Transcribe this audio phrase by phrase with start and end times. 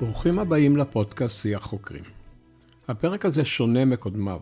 [0.00, 2.02] ברוכים הבאים לפודקאסט שיח חוקרים.
[2.88, 4.40] הפרק הזה שונה מקודמיו.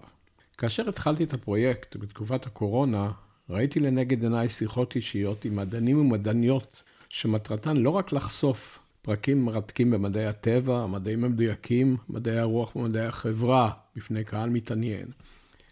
[0.58, 3.10] כאשר התחלתי את הפרויקט בתקופת הקורונה,
[3.50, 10.26] ראיתי לנגד עיניי שיחות אישיות עם מדענים ומדעניות, שמטרתן לא רק לחשוף פרקים מרתקים במדעי
[10.26, 15.08] הטבע, המדעים המדויקים, מדעי הרוח ומדעי החברה בפני קהל מתעניין,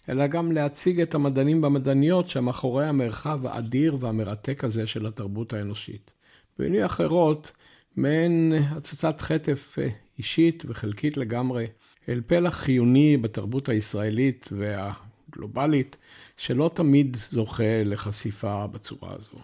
[0.09, 6.11] אלא גם להציג את המדענים והמדעניות שמאחורי המרחב האדיר והמרתק הזה של התרבות האנושית.
[6.59, 7.53] במילים אחרות,
[7.97, 11.67] מעין הצצת חטף אה, אישית וחלקית לגמרי
[12.09, 15.97] אל פלח חיוני בתרבות הישראלית והגלובלית,
[16.37, 19.39] שלא תמיד זוכה לחשיפה בצורה הזו.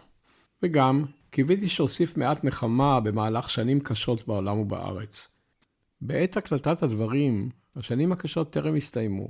[0.62, 5.28] וגם, קיוויתי שאוסיף מעט נחמה במהלך שנים קשות בעולם ובארץ.
[6.00, 9.28] בעת הקלטת הדברים, השנים הקשות טרם הסתיימו,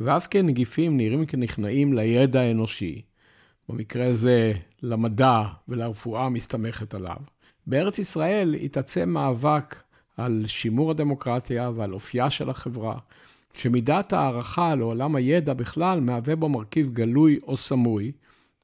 [0.00, 3.02] ואף כנגיפים נראים כנכנעים לידע האנושי,
[3.68, 4.52] במקרה הזה
[4.82, 7.16] למדע ולרפואה המסתמכת עליו.
[7.70, 9.82] בארץ ישראל התעצם מאבק
[10.16, 12.98] על שימור הדמוקרטיה ועל אופייה של החברה,
[13.54, 18.12] שמידת הערכה לעולם הידע בכלל מהווה בו מרכיב גלוי או סמוי,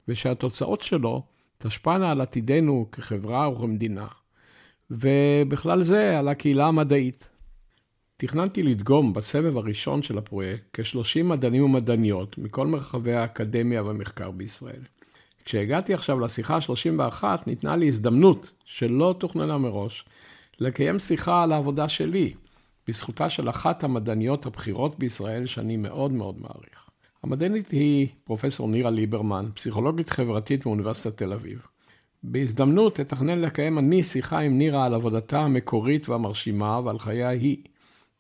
[0.09, 1.23] ושהתוצאות שלו
[1.59, 4.07] תשפענה על עתידנו כחברה וכמדינה,
[4.91, 7.29] ובכלל זה על הקהילה המדעית.
[8.17, 14.83] תכננתי לדגום בסבב הראשון של הפרויקט כ-30 מדענים ומדעניות מכל מרחבי האקדמיה והמחקר בישראל.
[15.47, 20.05] כשהגעתי עכשיו לשיחה ה-31, ניתנה לי הזדמנות, שלא תוכננה מראש,
[20.61, 22.35] לקיים שיחה על העבודה שלי,
[22.89, 26.87] בזכותה של אחת המדעניות הבכירות בישראל שאני מאוד מאוד מעריך.
[27.23, 31.67] המדענית היא פרופסור נירה ליברמן, פסיכולוגית חברתית מאוניברסיטת תל אביב.
[32.23, 37.57] בהזדמנות אתכנן לקיים אני שיחה עם נירה על עבודתה המקורית והמרשימה ועל חייה היא.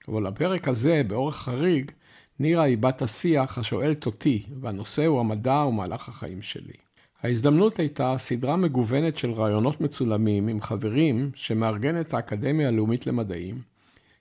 [0.08, 1.90] אבל לפרק הזה, באורח חריג,
[2.38, 6.85] נירה היא בת השיח השואלת אותי, והנושא הוא המדע ומהלך החיים שלי.
[7.22, 13.60] ההזדמנות הייתה סדרה מגוונת של רעיונות מצולמים עם חברים שמארגנת האקדמיה הלאומית למדעים,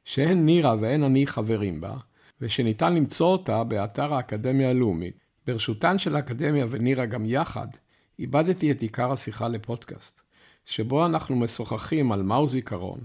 [0.06, 1.94] שהן נירה והן אני חברים בה,
[2.42, 5.26] ושניתן למצוא אותה באתר האקדמיה הלאומית.
[5.48, 7.68] ברשותן של האקדמיה ונירה גם יחד,
[8.20, 10.22] איבדתי את עיקר השיחה לפודקאסט,
[10.66, 13.00] שבו אנחנו משוחחים על מהו זיכרון,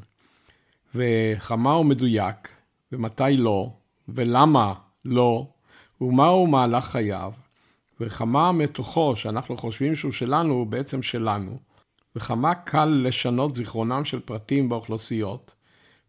[0.94, 2.48] וכמה הוא מדויק,
[2.92, 3.72] ומתי לא,
[4.08, 5.46] ולמה לא,
[6.00, 7.32] ומהו מהלך חייו,
[8.00, 11.58] וכמה מתוכו שאנחנו חושבים שהוא שלנו, הוא בעצם שלנו,
[12.16, 15.54] וכמה קל לשנות זיכרונם של פרטים באוכלוסיות,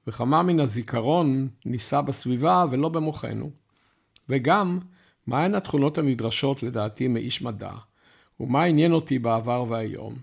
[0.08, 3.52] וכמה מן הזיכרון נישא בסביבה ולא במוחנו,
[4.30, 4.80] וגם
[5.28, 7.74] מהן התכונות הנדרשות לדעתי מאיש מדע,
[8.40, 10.16] ומה עניין אותי בעבר והיום,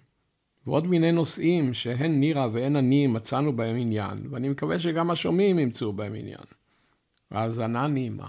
[0.67, 5.93] ועוד מיני נושאים שהן נירה והן אני מצאנו בהם עניין, ואני מקווה שגם השומעים ימצאו
[5.93, 6.45] בהם עניין.
[7.31, 8.27] האזנה נעימה.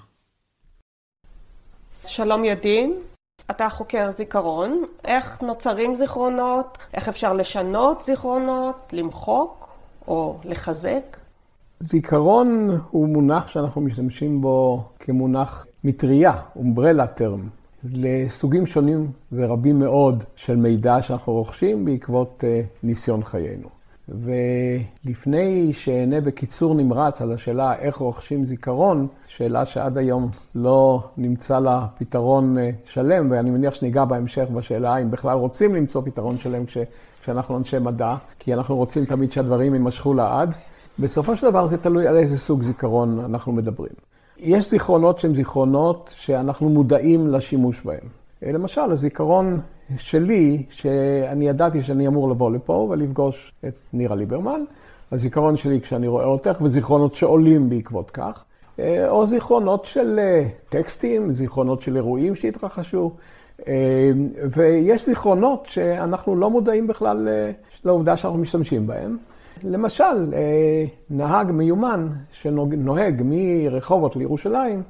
[2.05, 2.93] שלום ידין,
[3.51, 9.67] אתה חוקר זיכרון, איך נוצרים זיכרונות, איך אפשר לשנות זיכרונות, למחוק
[10.07, 11.17] או לחזק?
[11.79, 17.49] זיכרון הוא מונח שאנחנו משתמשים בו כמונח מטריה, אומברלה טרם,
[17.83, 23.78] לסוגים שונים ורבים מאוד של מידע שאנחנו רוכשים בעקבות אה, ניסיון חיינו.
[24.09, 31.87] ולפני שאענה בקיצור נמרץ על השאלה איך רוכשים זיכרון, שאלה שעד היום לא נמצא לה
[31.97, 36.77] פתרון אה, שלם, ואני מניח שניגע בהמשך בשאלה אם בכלל רוצים למצוא פתרון שלם כש,
[37.21, 40.53] כשאנחנו אנשי מדע, כי אנחנו רוצים תמיד שהדברים יימשכו לעד.
[40.99, 43.91] בסופו של דבר זה תלוי על איזה סוג זיכרון אנחנו מדברים.
[44.37, 48.09] יש זיכרונות שהם זיכרונות שאנחנו מודעים לשימוש בהם.
[48.41, 49.59] למשל, הזיכרון
[49.97, 54.61] שלי, שאני ידעתי שאני אמור לבוא לפה ולפגוש את נירה ליברמן,
[55.11, 58.43] הזיכרון שלי כשאני רואה אותך, וזיכרונות שעולים בעקבות כך,
[58.79, 63.11] אה, או זיכרונות של אה, טקסטים, זיכרונות של אירועים שהתרחשו,
[63.67, 64.11] אה,
[64.51, 67.27] ויש זיכרונות שאנחנו לא מודעים בכלל
[67.85, 69.17] לעובדה שאנחנו משתמשים בהם.
[69.63, 70.33] למשל,
[71.09, 74.83] נהג מיומן שנוהג מרחובות לירושלים,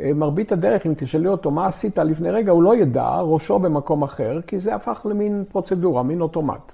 [0.00, 4.40] מרבית הדרך, אם תשאלי אותו מה עשית לפני רגע, הוא לא ידע, ראשו במקום אחר,
[4.46, 6.72] כי זה הפך למין פרוצדורה, מין אוטומט.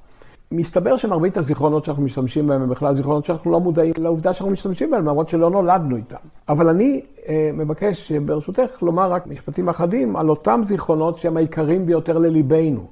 [0.53, 4.91] מסתבר שמרבית הזיכרונות שאנחנו משתמשים בהם הם בכלל זיכרונות שאנחנו לא מודעים לעובדה שאנחנו משתמשים
[4.91, 6.17] בהם, למרות שלא נולדנו איתם.
[6.49, 12.19] אבל אני אה, מבקש, ברשותך, לומר רק משפטים אחדים על אותם זיכרונות שהם העיקרים ביותר
[12.19, 12.87] לליבנו.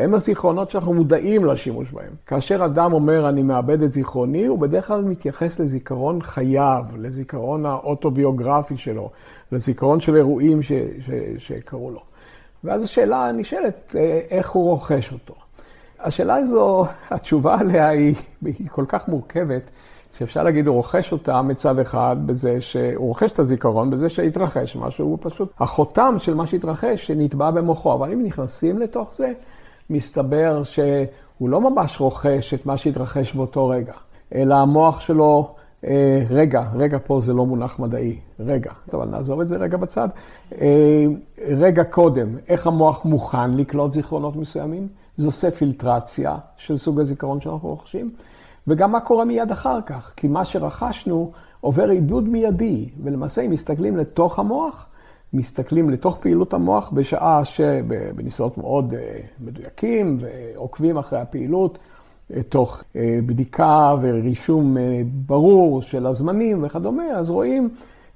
[0.00, 2.12] הם הזיכרונות שאנחנו מודעים לשימוש בהם.
[2.26, 8.76] כאשר אדם אומר, אני מאבד את זיכרוני, הוא בדרך כלל מתייחס לזיכרון חייו, לזיכרון האוטוביוגרפי
[8.76, 9.10] שלו,
[9.52, 12.00] לזיכרון של אירועים ש, ש, שקרו לו.
[12.64, 15.34] ואז השאלה הנשאלת, אה, איך הוא רוכש אותו?
[16.00, 18.14] השאלה הזו, התשובה עליה היא,
[18.44, 19.70] היא כל כך מורכבת,
[20.12, 25.06] שאפשר להגיד, הוא רוכש אותה מצד אחד בזה שהוא רוכש את הזיכרון, בזה שהתרחש משהו,
[25.06, 27.94] הוא פשוט החותם של מה שהתרחש שנטבע במוחו.
[27.94, 29.32] אבל אם נכנסים לתוך זה,
[29.90, 33.94] מסתבר שהוא לא ממש רוכש את מה שהתרחש באותו רגע,
[34.34, 35.54] אלא המוח שלו
[35.84, 40.08] אה, רגע, רגע פה זה לא מונח מדעי, רגע, אבל נעזוב את זה רגע בצד.
[40.60, 41.04] אה,
[41.48, 44.88] רגע קודם, איך המוח מוכן לקלוט זיכרונות מסוימים?
[45.16, 48.10] זה עושה פילטרציה של סוג הזיכרון שאנחנו רוכשים,
[48.66, 53.96] וגם מה קורה מיד אחר כך, כי מה שרכשנו עובר עיבוד מיידי, ולמעשה אם מסתכלים
[53.96, 54.86] לתוך המוח,
[55.32, 61.78] מסתכלים לתוך פעילות המוח בשעה שבניסיונות מאוד אה, מדויקים ועוקבים אחרי הפעילות,
[62.36, 64.76] אה, תוך אה, בדיקה ורישום
[65.26, 67.68] ברור של הזמנים וכדומה, אז רואים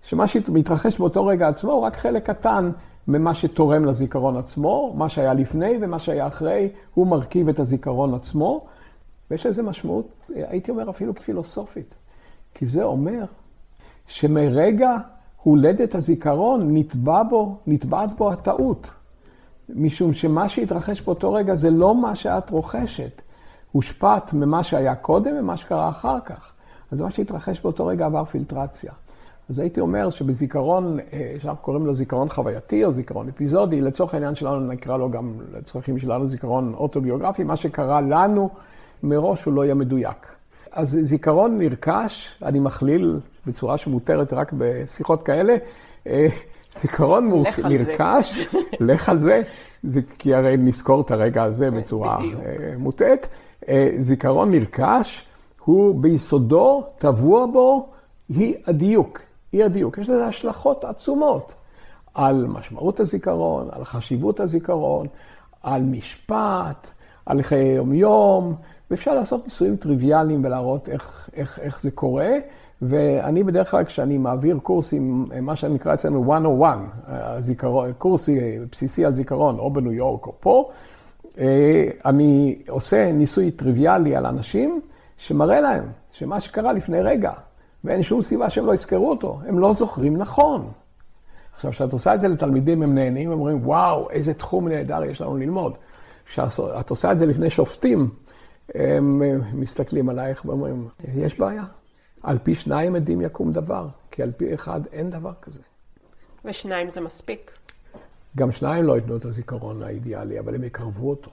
[0.03, 2.71] שמה שמתרחש באותו רגע עצמו הוא רק חלק קטן
[3.09, 8.67] ממה שתורם לזיכרון עצמו, מה שהיה לפני ומה שהיה אחרי, הוא מרכיב את הזיכרון עצמו,
[9.31, 11.95] ויש לזה משמעות, הייתי אומר אפילו פילוסופית,
[12.55, 13.25] כי זה אומר
[14.07, 14.97] שמרגע
[15.45, 18.91] הולדת הזיכרון נתבע בו, נתבעת בו הטעות.
[19.69, 23.23] משום שמה שהתרחש באותו רגע זה לא מה שאת רוכשת.
[23.73, 26.53] הושפעת ממה שהיה קודם ומה שקרה אחר כך.
[26.91, 28.93] אז מה שהתרחש באותו רגע עבר פילטרציה.
[29.49, 34.35] אז הייתי אומר שבזיכרון, אה, שאנחנו קוראים לו זיכרון חווייתי או זיכרון אפיזודי, לצורך העניין
[34.35, 38.51] שלנו נקרא לו גם לצרכים שלנו זיכרון אוטוביוגרפי, מה שקרה לנו
[39.03, 40.37] מראש הוא לא יהיה מדויק.
[40.73, 45.57] אז זיכרון נרכש, אני מכליל בצורה שמותרת רק בשיחות כאלה,
[46.07, 46.27] אה,
[46.81, 47.45] זיכרון.
[47.69, 48.47] נרכש,
[48.81, 49.43] לך על זה,
[49.83, 52.41] זה, כי הרי נזכור את הרגע הזה בצורה בדיוק.
[52.41, 53.29] אה, מוטעית.
[53.69, 55.27] אה, זיכרון נרכש
[55.65, 57.89] הוא ביסודו, טבוע בו,
[58.29, 59.21] היא הדיוק.
[59.53, 59.99] היא הדיוק.
[59.99, 61.55] יש לזה השלכות עצומות
[62.15, 65.07] על משמעות הזיכרון, על חשיבות הזיכרון,
[65.63, 66.91] על משפט,
[67.27, 68.55] על חיי יום-יום,
[68.91, 72.31] ואפשר לעשות ניסויים טריוויאליים ולהראות איך, איך, איך זה קורה.
[72.83, 78.29] ואני בדרך כלל, כשאני מעביר קורסים, מה שנקרא אצלנו 101, הזיכרון, קורס
[78.71, 80.71] בסיסי על זיכרון, או בניו יורק או פה,
[81.39, 84.81] אה, אני עושה ניסוי טריוויאלי על אנשים,
[85.17, 87.33] שמראה להם שמה שקרה לפני רגע,
[87.85, 90.69] ואין שום סיבה שהם לא יזכרו אותו, הם לא זוכרים נכון.
[91.55, 95.21] עכשיו, כשאת עושה את זה לתלמידים, הם נהנים, הם אומרים, וואו, איזה תחום נהדר יש
[95.21, 95.73] לנו ללמוד.
[96.27, 98.11] כשאת עושה את זה לפני שופטים,
[98.75, 99.23] הם
[99.53, 101.65] מסתכלים עלייך ואומרים, יש בעיה.
[102.25, 105.61] על פי שניים עדים יקום דבר, כי על פי אחד אין דבר כזה.
[106.45, 107.51] ושניים זה מספיק.
[108.37, 111.31] גם שניים לא ייתנו את הזיכרון האידיאלי, אבל הם יקרבו אותו.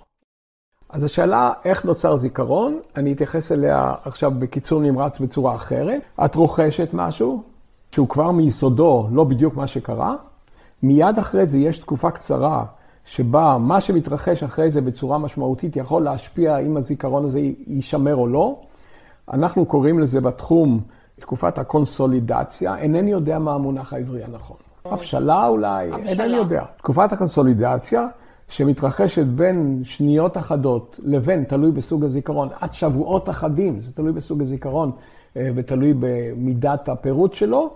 [0.89, 6.01] אז השאלה איך נוצר זיכרון, אני אתייחס אליה עכשיו בקיצור נמרץ בצורה אחרת.
[6.25, 7.43] את רוכשת משהו
[7.91, 10.15] שהוא כבר מיסודו לא בדיוק מה שקרה,
[10.83, 12.65] מיד אחרי זה יש תקופה קצרה
[13.05, 18.59] שבה מה שמתרחש אחרי זה בצורה משמעותית יכול להשפיע אם הזיכרון הזה יישמר או לא.
[19.33, 20.79] אנחנו קוראים לזה בתחום
[21.19, 24.57] תקופת הקונסולידציה, אינני יודע מה המונח העברי הנכון.
[24.85, 26.63] הבשלה אולי, אינני יודע.
[26.77, 28.07] תקופת הקונסולידציה,
[28.47, 34.91] שמתרחשת בין שניות אחדות לבין, תלוי בסוג הזיכרון, עד שבועות אחדים, זה תלוי בסוג הזיכרון
[35.37, 37.73] אה, ותלוי במידת הפירוט שלו,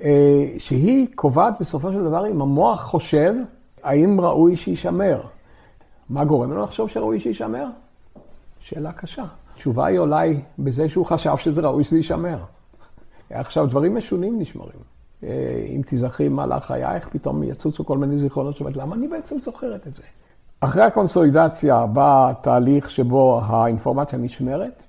[0.00, 3.34] אה, שהיא קובעת בסופו של דבר אם המוח חושב
[3.82, 5.20] האם ראוי שיישמר.
[6.10, 7.66] מה גורם לנו לחשוב שראוי שיישמר?
[8.60, 9.24] שאלה קשה.
[9.52, 12.38] התשובה היא אולי בזה שהוא חשב שזה ראוי שזה יישמר.
[13.30, 14.80] עכשיו, דברים משונים נשמרים.
[15.24, 19.86] אה, אם תיזכרי במהלך חייך, פתאום יצוצו כל מיני זיכרונות שאומרת, למה אני בעצם זוכרת
[19.86, 20.02] את זה?
[20.60, 24.82] אחרי הקונסולידציה בא תהליך שבו האינפורמציה נשמרת.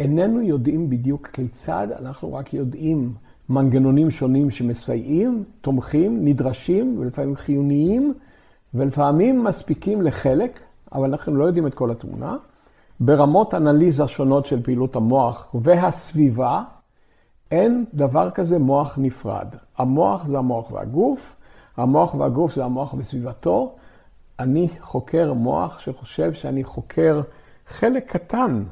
[0.00, 3.14] איננו יודעים בדיוק כיצד, אנחנו רק יודעים
[3.48, 8.14] מנגנונים שונים שמסייעים, תומכים, נדרשים, ולפעמים חיוניים,
[8.74, 10.60] ולפעמים מספיקים לחלק,
[10.92, 12.36] אבל אנחנו לא יודעים את כל התמונה.
[13.04, 16.62] ברמות אנליזה שונות של פעילות המוח והסביבה,
[17.50, 19.46] אין דבר כזה מוח נפרד.
[19.78, 21.36] המוח זה המוח והגוף,
[21.76, 23.74] המוח והגוף זה המוח וסביבתו.
[24.38, 27.20] אני חוקר מוח שחושב שאני חוקר
[27.66, 28.64] חלק קטן,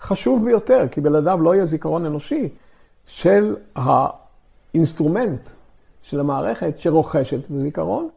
[0.00, 2.48] חשוב ביותר, כי בלעדיו לא יהיה זיכרון אנושי,
[3.06, 5.50] של ה instrument
[6.00, 8.08] של המערכת שרוכשת את הזיכרון.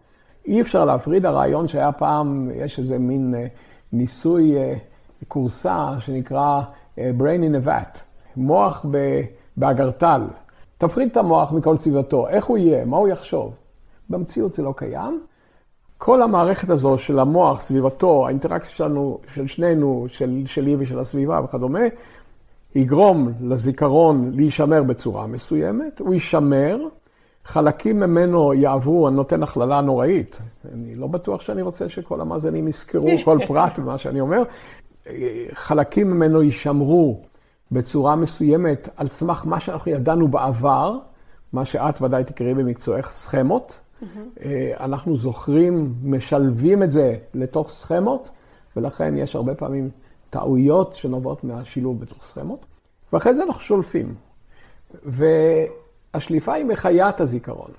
[0.45, 3.47] אי אפשר להפריד, הרעיון שהיה פעם, יש איזה מין אה,
[3.93, 4.55] ניסוי
[5.27, 6.61] מחשבה שנקרא
[6.99, 7.99] אה, Brain in a Vat,
[8.35, 8.85] מוח
[9.57, 10.21] באגרטל.
[10.77, 13.53] תפריד את המוח מכל סביבתו, איך הוא יהיה, מה הוא יחשוב.
[14.09, 15.21] במציאות זה לא קיים.
[15.97, 21.79] כל המערכת הזו של המוח, סביבתו, האינטראקציה שלנו, של שנינו, של, שלי ושל הסביבה וכדומה,
[22.75, 26.79] יגרום לזיכרון להישמר בצורה מסוימת, הוא יישמר,
[27.45, 30.39] חלקים ממנו יעברו, אני נותן הכללה נוראית,
[30.73, 34.43] אני לא בטוח שאני רוצה שכל המאזינים יזכרו כל פרט במה שאני אומר,
[35.53, 37.21] חלקים ממנו יישמרו
[37.71, 40.97] בצורה מסוימת על סמך מה שאנחנו ידענו בעבר,
[41.53, 43.79] מה שאת ודאי תקראי במקצועך סכמות.
[43.79, 44.05] Mm-hmm.
[44.79, 48.29] אנחנו זוכרים, משלבים את זה לתוך סכמות,
[48.75, 49.89] ולכן יש הרבה פעמים
[50.29, 52.65] טעויות שנובעות מהשילוב בתוך סכמות.
[53.13, 54.15] ואחרי זה אנחנו שולפים.
[55.03, 57.71] והשליפה היא מחיית הזיכרון.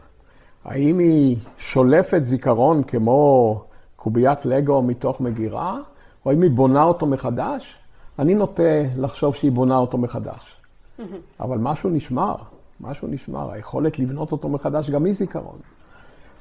[0.65, 3.61] האם היא שולפת זיכרון כמו
[3.97, 5.79] קוביית לגו מתוך מגירה,
[6.27, 7.79] או האם היא בונה אותו מחדש?
[8.19, 8.63] אני נוטה
[8.97, 10.57] לחשוב שהיא בונה אותו מחדש.
[11.41, 12.35] אבל משהו נשמר,
[12.81, 13.51] משהו נשמר.
[13.53, 15.59] היכולת לבנות אותו מחדש גם היא זיכרון.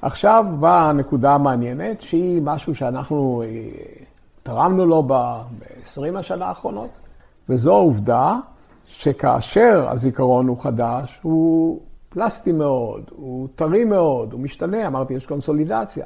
[0.01, 3.47] עכשיו באה הנקודה המעניינת, שהיא משהו שאנחנו אה,
[4.43, 6.89] תרמנו לו ב-20 השנה האחרונות,
[7.49, 8.35] וזו העובדה
[8.85, 16.05] שכאשר הזיכרון הוא חדש, הוא פלסטי מאוד, הוא טרי מאוד, הוא משתנה, אמרתי, יש קונסולידציה.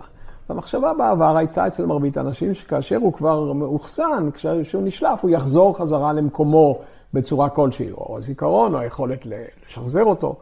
[0.53, 6.13] והמחשבה בעבר הייתה אצל מרבית האנשים שכאשר הוא כבר מאוחסן, כשהוא נשלף, הוא יחזור חזרה
[6.13, 6.79] למקומו
[7.13, 10.36] בצורה כלשהי, או הזיכרון, או היכולת לשחזר אותו.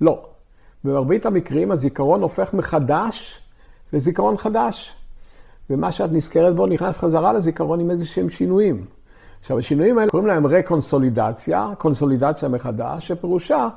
[0.00, 0.22] לא.
[0.84, 3.40] במרבית המקרים הזיכרון הופך מחדש
[3.92, 4.96] לזיכרון חדש.
[5.70, 8.84] ומה שאת נזכרת בו נכנס חזרה לזיכרון עם איזה שהם שינויים.
[9.40, 13.68] עכשיו, השינויים האלה קוראים להם רקונסולידציה, קונסולידציה מחדש, שפירושה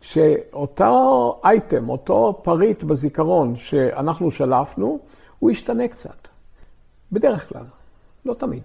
[0.00, 4.98] שאותו אייטם, אותו פריט בזיכרון שאנחנו שלפנו,
[5.42, 6.28] הוא ישתנה קצת.
[7.12, 7.64] בדרך כלל,
[8.24, 8.62] לא תמיד.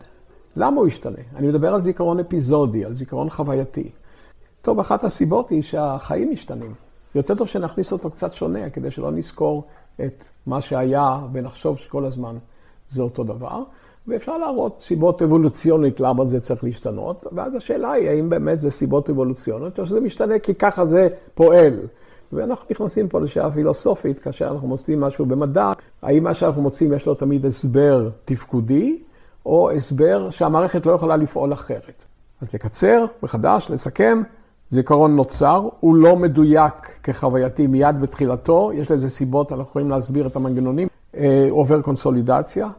[0.55, 1.19] למה הוא ישתנה?
[1.35, 3.89] אני מדבר על זיכרון אפיזודי, על זיכרון חווייתי.
[4.61, 6.73] טוב, אחת הסיבות היא שהחיים משתנים.
[7.15, 9.63] יותר טוב שנכניס אותו קצת שונה, כדי שלא נזכור
[10.05, 12.37] את מה שהיה ונחשוב שכל הזמן
[12.89, 13.63] זה אותו דבר.
[14.07, 19.09] ואפשר להראות סיבות אבולוציונית למה זה צריך להשתנות, ואז השאלה היא האם באמת זה סיבות
[19.09, 21.79] אבולוציוניות, או שזה משתנה כי ככה זה פועל.
[22.33, 27.05] ואנחנו נכנסים פה לשאלה פילוסופית, כאשר אנחנו מוצאים משהו במדע, האם מה שאנחנו מוצאים יש
[27.05, 28.99] לו תמיד הסבר תפקודי,
[29.45, 32.03] או הסבר שהמערכת לא יכולה לפעול אחרת.
[32.41, 34.21] אז לקצר, מחדש, לסכם,
[34.69, 40.35] זיכרון נוצר, הוא לא מדויק כחווייתי מיד בתחילתו, יש לזה סיבות, אנחנו יכולים להסביר את
[40.35, 42.69] המנגנונים, אה, הוא עובר קונסולידציה,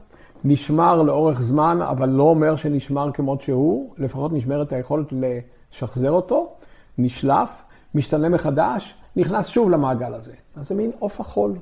[0.44, 6.52] נשמר לאורך זמן, אבל לא אומר שנשמר כמות שהוא, לפחות נשמרת היכולת לשחזר אותו,
[6.98, 7.62] נשלף,
[7.94, 10.32] משתנה מחדש, נכנס שוב למעגל הזה.
[10.56, 11.56] אז זה מין עוף החול,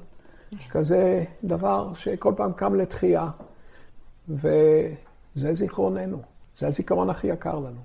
[0.71, 3.29] כזה דבר שכל פעם קם לתחייה,
[4.29, 6.19] וזה זיכרוננו,
[6.59, 7.81] זה הזיכרון הכי יקר לנו.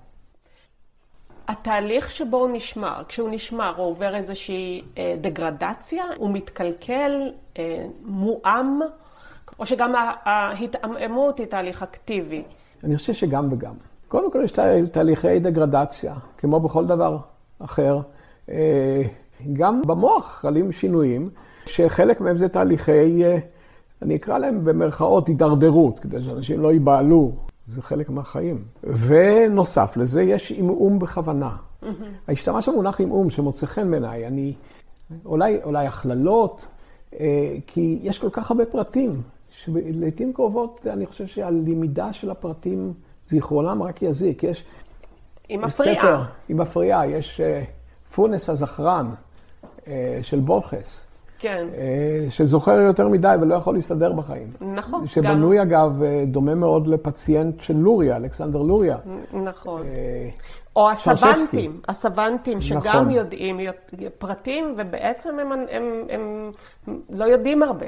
[1.48, 8.80] התהליך שבו הוא נשמר, כשהוא נשמר, הוא עובר איזושהי אה, דגרדציה, הוא מתקלקל, אה, מועם,
[9.60, 9.94] או שגם
[10.26, 12.44] ההתעממות היא תהליך אקטיבי?
[12.84, 13.74] אני חושב שגם וגם.
[14.08, 14.52] קודם כל יש
[14.92, 17.18] תהליכי דגרדציה, כמו בכל דבר
[17.60, 18.00] אחר.
[18.50, 19.02] אה,
[19.54, 21.30] גם במוח חלים שינויים,
[21.66, 23.38] שחלק מהם זה תהליכי, אה,
[24.02, 27.32] אני אקרא להם במרכאות הידרדרות, כדי שאנשים לא ייבהלו,
[27.68, 28.64] זה חלק מהחיים.
[28.84, 31.56] ונוסף לזה, יש עמעום בכוונה.
[32.28, 34.54] השתמש במונח עמעום שמוצא חן בעיניי, אני,
[35.26, 36.68] אולי, אולי הכללות,
[37.20, 42.94] אה, כי יש כל כך הרבה פרטים, שלעיתים קרובות אני חושב שהלמידה של הפרטים,
[43.28, 44.44] זיכרונם רק יזיק.
[44.44, 44.64] יש...
[45.50, 46.26] היא מפריעה.
[46.48, 47.08] היא מפריעה.
[47.08, 49.10] יש uh, פונס הזכרן
[50.22, 51.06] של בורכס.
[51.40, 51.68] כן.
[51.72, 54.48] Uh, שזוכר יותר מדי ולא יכול להסתדר בחיים.
[54.76, 55.08] נכון.
[55.08, 55.68] שבנוי גם...
[55.68, 58.98] אגב דומה מאוד לפציינט של לוריה, אלכסנדר לוריה.
[59.46, 59.82] נכון.
[59.82, 59.86] Uh,
[60.76, 63.12] או הסוונטים, הסוונטים שגם נכון.
[63.12, 63.60] יודעים
[64.18, 66.52] פרטים ובעצם הם, הם, הם, הם
[67.10, 67.88] לא יודעים הרבה.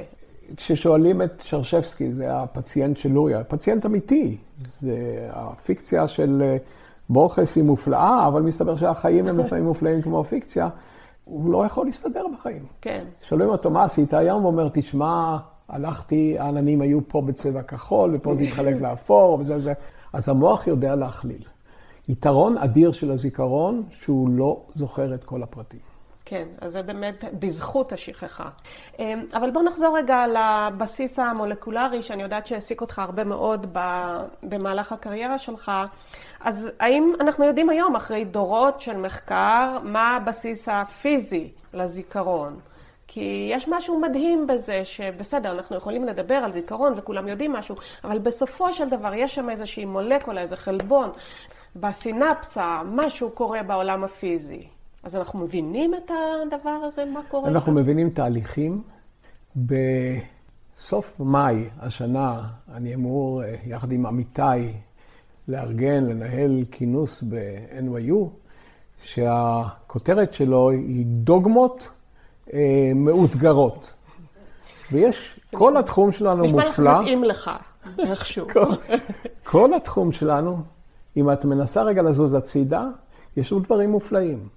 [0.58, 4.38] כששואלים את שרשבסקי, זה הפציינט של לוריה, פציינט אמיתי.
[4.82, 4.96] זה
[5.30, 6.58] הפיקציה של אה,
[7.10, 10.70] בורכס היא מופלאה, אבל מסתבר שהחיים הם לפעמים מופלאים כמו הפיקציה.
[11.26, 12.66] הוא לא יכול להסתדר בחיים.
[12.82, 13.06] כן.
[13.22, 14.42] שואלים אותו, מה עשית היום?
[14.44, 15.38] הוא אומר, תשמע,
[15.70, 19.74] הלכתי, העננים היו פה בצבע כחול, ופה זה התחלק לאפור, וזה וזה.
[20.14, 21.44] אז המוח יודע להכליל.
[22.10, 25.80] יתרון אדיר של הזיכרון, שהוא לא זוכר את כל הפרטים.
[26.26, 28.50] כן, אז זה באמת בזכות השכחה.
[29.00, 33.78] אמ, אבל בוא נחזור רגע לבסיס המולקולרי, שאני יודעת שהעסיק אותך הרבה מאוד
[34.44, 35.72] במהלך הקריירה שלך.
[36.44, 42.60] אז האם אנחנו יודעים היום, אחרי דורות של מחקר, מה הבסיס הפיזי לזיכרון?
[43.08, 48.20] כי יש משהו מדהים בזה שבסדר, אנחנו יכולים לדבר על זיכרון וכולם יודעים משהו, אבל
[48.20, 51.10] בסופו של דבר יש שם איזושהי מולקולה, איזה חלבון,
[51.76, 54.68] בסינפסה, משהו קורה בעולם הפיזי.
[55.04, 57.78] אז אנחנו מבינים את הדבר הזה, מה קורה אנחנו שם?
[57.78, 58.84] מבינים תהליכים.
[59.56, 62.42] בסוף מאי השנה
[62.74, 64.74] אני אמור, אה, יחד עם עמיתי,
[65.48, 68.28] לארגן, לנהל כינוס ב-NYU,
[69.04, 71.90] שהכותרת שלו היא דוגמות
[72.54, 73.94] אה, מאותגרות.
[74.92, 76.70] ויש, כל התחום שלנו מופלא.
[76.70, 77.52] נשמע לך מתאים לך,
[78.00, 78.48] איכשהו.
[78.50, 78.66] כל,
[79.44, 80.58] כל התחום שלנו,
[81.18, 82.88] אם את מנסה רגע לזוז הצידה,
[83.38, 84.48] יש לו דברים מופלאים.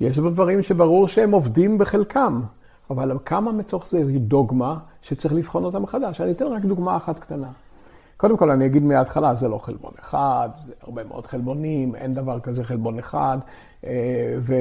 [0.00, 2.42] יש בו דברים שברור שהם עובדים בחלקם,
[2.90, 6.20] אבל כמה מתוך זה היא דוגמה שצריך לבחון אותה מחדש?
[6.20, 7.48] אני אתן רק דוגמה אחת קטנה.
[8.20, 12.40] קודם כל אני אגיד מההתחלה, זה לא חלבון אחד, זה הרבה מאוד חלבונים, אין דבר
[12.40, 13.38] כזה חלבון אחד,
[13.84, 13.90] אה,
[14.38, 14.54] ו...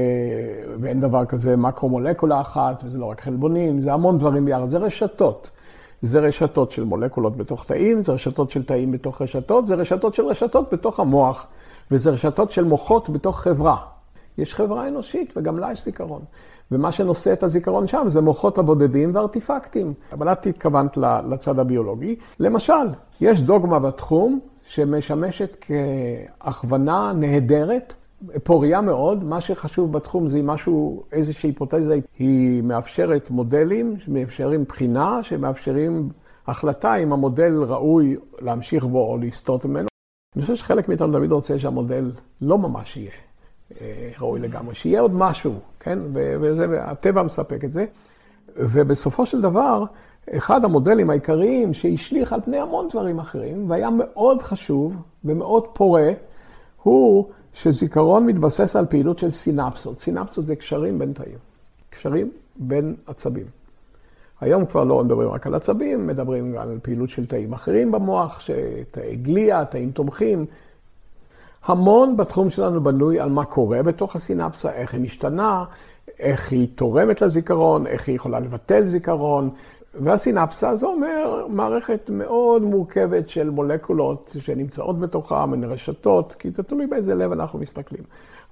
[0.82, 5.50] ואין דבר כזה מקרו-מולקולה אחת, וזה לא רק חלבונים, זה המון דברים ביחד, זה רשתות.
[6.02, 10.26] זה רשתות של מולקולות בתוך תאים, זה רשתות של תאים בתוך רשתות, זה רשתות של
[10.26, 11.48] רשתות בתוך המוח,
[11.92, 13.78] וזה רשתות של מוחות בתוך חברה.
[14.38, 16.22] יש חברה אנושית וגם לה יש זיכרון.
[16.72, 19.94] ומה שנושא את הזיכרון שם זה מוחות הבודדים וארטיפקטים.
[20.14, 20.98] אבל את התכוונת
[21.30, 22.16] לצד הביולוגי.
[22.40, 22.74] למשל,
[23.22, 27.96] יש דוגמה בתחום שמשמשת כהכוונה נהדרת,
[28.44, 29.24] פוריה מאוד.
[29.24, 36.10] מה שחשוב בתחום זה משהו, איזושהי היפותזה, היא מאפשרת מודלים, שמאפשרים בחינה, שמאפשרים
[36.48, 39.88] החלטה אם המודל ראוי להמשיך בו או לסטות ממנו.
[40.36, 42.12] אני חושב שחלק מאיתנו תמיד רוצה שהמודל
[42.42, 43.12] לא ממש יהיה
[43.82, 46.00] אה, ראוי לגמרי, שיהיה עוד משהו, כן?
[46.14, 47.86] וזה, הטבע מספק את זה.
[48.56, 49.84] ובסופו של דבר,
[50.38, 54.96] אחד המודלים העיקריים שהשליך על פני המון דברים אחרים, והיה מאוד חשוב
[55.26, 56.10] ומאוד פורה,
[56.84, 60.00] הוא שזיכרון מתבסס על פעילות של סינפסות.
[60.00, 61.38] סינפסות זה קשרים בין תאים,
[61.90, 63.46] קשרים בין עצבים.
[64.42, 68.48] היום כבר לא מדברים רק על עצבים, מדברים גם על פעילות של תאים אחרים במוח,
[68.92, 70.46] תאי גליה, תאים תומכים.
[71.66, 75.64] המון בתחום שלנו בנוי על מה קורה בתוך הסינפסה, איך היא משתנה,
[76.20, 79.50] איך היא תורמת לזיכרון, איך היא יכולה לבטל זיכרון.
[79.94, 86.88] והסינפסה זה אומר מערכת מאוד מורכבת של מולקולות שנמצאות בתוכה, מן רשתות, כי זה תלוי
[86.88, 88.04] באיזה לב אנחנו מסתכלים.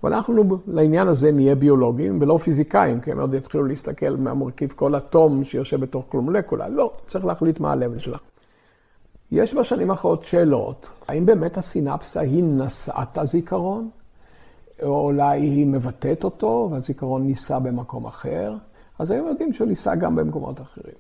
[0.04, 4.98] אבל אנחנו לעניין הזה נהיה ביולוגים ולא פיזיקאים, כי הם עוד יתחילו להסתכל מהמרכיב כל
[4.98, 6.70] אטום שיושב בתוך כל מולקולה.
[6.70, 8.18] לא, צריך להחליט מה הלב שלה.
[9.32, 13.90] יש בשנים האחרונות שאלות, האם באמת הסינפסה היא נשאת הזיכרון,
[14.84, 18.56] או אולי היא מבטאת אותו והזיכרון נישא במקום אחר?
[19.00, 20.96] אז היום יודעים שהוא נישא גם במקומות אחרים.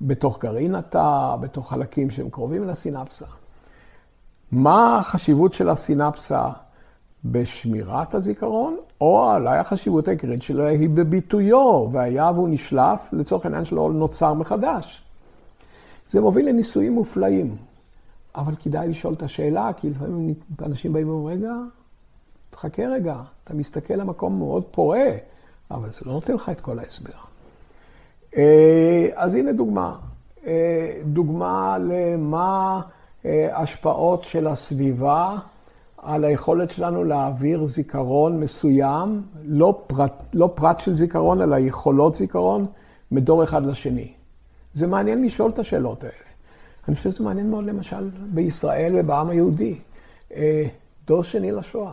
[0.00, 3.26] בתוך גרעין התא, בתוך חלקים שהם קרובים לסינפסה.
[4.52, 6.48] מה החשיבות של הסינפסה
[7.24, 13.92] בשמירת הזיכרון, או אולי החשיבות העיקרית שלו היא בביטויו, והיה והוא נשלף, לצורך העניין שלו
[13.92, 15.01] נוצר מחדש.
[16.12, 17.56] זה מוביל לניסויים מופלאים,
[18.34, 21.52] אבל כדאי לשאול את השאלה, כי לפעמים אנשים באים ואומרים, רגע,
[22.50, 25.10] תחכה רגע, אתה מסתכל למקום מאוד פורה,
[25.70, 27.12] אבל זה לא נותן לך את כל ההסבר.
[28.36, 29.96] אה, אז הנה דוגמה.
[30.46, 32.80] אה, דוגמה למה
[33.24, 35.38] אה, השפעות של הסביבה
[35.98, 42.66] על היכולת שלנו להעביר זיכרון מסוים, לא פרט, לא פרט של זיכרון, אלא יכולות זיכרון,
[43.10, 44.21] מדור אחד לשני.
[44.72, 46.14] זה מעניין לשאול את השאלות האלה.
[46.88, 49.78] אני חושב שזה מעניין מאוד, למשל, בישראל ובעם היהודי.
[51.06, 51.92] דור שני לשואה.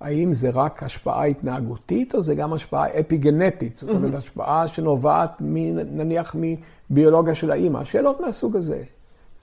[0.00, 3.76] האם זה רק השפעה התנהגותית, או זה גם השפעה אפיגנטית?
[3.76, 4.16] זאת אומרת, mm-hmm.
[4.16, 6.36] השפעה שנובעת, נניח,
[6.90, 7.84] מביולוגיה של האימא.
[7.84, 8.82] שאלות מהסוג הזה.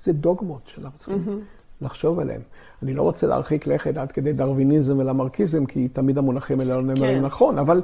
[0.03, 1.85] זה דוגמות שאנחנו צריכים mm-hmm.
[1.85, 2.41] לחשוב עליהן.
[2.83, 7.19] אני לא רוצה להרחיק לכת עד כדי דרוויניזם ולמרקיזם, כי תמיד המונחים האלה לא נאמרים
[7.19, 7.25] כן.
[7.25, 7.81] נכון, אבל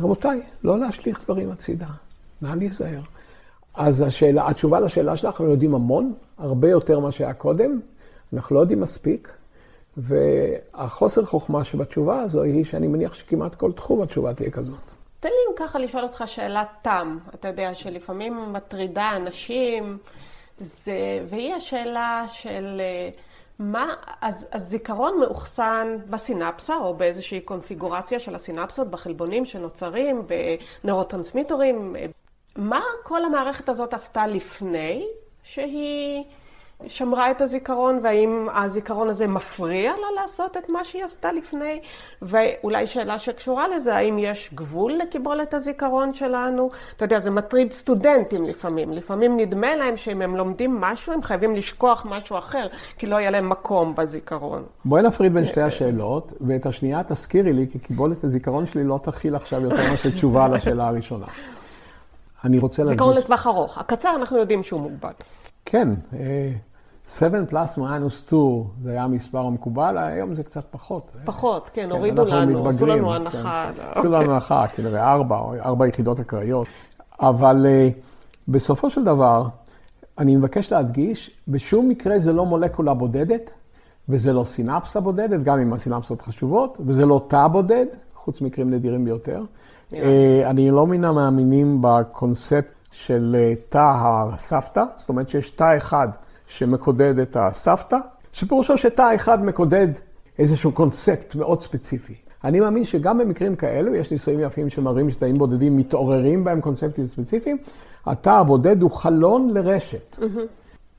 [0.00, 1.88] רבותיי, לא להשליך דברים הצידה.
[2.42, 3.00] נא להיזהר.
[3.74, 7.80] אז השאלה, התשובה לשאלה שלך, אנחנו יודעים המון, הרבה יותר ממה שהיה קודם.
[8.32, 9.32] אנחנו לא יודעים מספיק.
[9.96, 14.80] והחוסר חוכמה שבתשובה הזו היא שאני מניח שכמעט כל תחום התשובה תהיה כזאת.
[15.20, 17.18] תן לי ככה לשאול אותך שאלת תם.
[17.34, 19.98] אתה יודע שלפעמים מטרידה אנשים,
[20.60, 23.08] זה, והיא השאלה של אה,
[23.58, 30.22] מה, אז, אז זיכרון מאוחסן בסינפסה או באיזושהי קונפיגורציה של הסינפסות, בחלבונים שנוצרים,
[30.84, 31.96] בנורוטרנסמיטורים.
[32.56, 35.06] מה כל המערכת הזאת עשתה לפני
[35.42, 36.24] שהיא...
[36.86, 41.80] שמרה את הזיכרון, והאם הזיכרון הזה מפריע לה לעשות את מה שהיא עשתה לפני?
[42.22, 46.70] ואולי שאלה שקשורה לזה, האם יש גבול לקיבולת הזיכרון שלנו?
[46.96, 48.92] אתה יודע, זה מטריד סטודנטים לפעמים.
[48.92, 52.66] לפעמים נדמה להם שאם הם לומדים משהו, הם חייבים לשכוח משהו אחר,
[52.98, 54.62] כי לא יהיה להם מקום בזיכרון.
[54.84, 59.34] בואי נפריד בין שתי השאלות, ואת השנייה תזכירי לי, כי קיבולת הזיכרון שלי לא תכיל
[59.34, 61.26] עכשיו יותר מאשר תשובה על השאלה הראשונה.
[62.44, 62.94] אני רוצה להדגיש...
[62.94, 63.78] זיכרון לטווח ארוך.
[63.78, 65.12] הקצר, אנחנו יודעים שהוא מוגבל.
[65.64, 65.88] כן.
[66.12, 66.52] אה,
[67.08, 71.16] 7 פלוס מינוס 2, זה היה המספר המקובל, היום זה קצת פחות.
[71.24, 73.70] פחות, כן, כן הורידו לנו, עשו לנו הנחה.
[73.76, 74.34] כן, עשו לנו אוקיי.
[74.34, 76.66] הנחה, כנראה ארבע, או ארבע יחידות אקראיות.
[77.20, 77.92] אבל uh,
[78.48, 79.46] בסופו של דבר,
[80.18, 83.50] אני מבקש להדגיש, בשום מקרה זה לא מולקולה בודדת,
[84.08, 87.86] וזה לא סינפסה בודדת, גם אם הסינפסות חשובות, וזה לא תא בודד,
[88.24, 89.44] חוץ מקרים נדירים ביותר.
[89.90, 89.94] Uh,
[90.44, 96.08] אני לא מן המאמינים בקונספט של uh, תא הסבתא, זאת אומרת שיש תא אחד.
[96.50, 97.96] שמקודד את הסבתא,
[98.32, 99.88] שפירושו שתא אחד מקודד
[100.38, 102.14] איזשהו קונספט מאוד ספציפי.
[102.44, 107.56] אני מאמין שגם במקרים כאלו, יש ניסויים יפים שמראים שתאים בודדים מתעוררים בהם קונספטים ספציפיים,
[108.06, 110.16] התא הבודד הוא חלון לרשת.
[110.18, 110.40] Mm-hmm.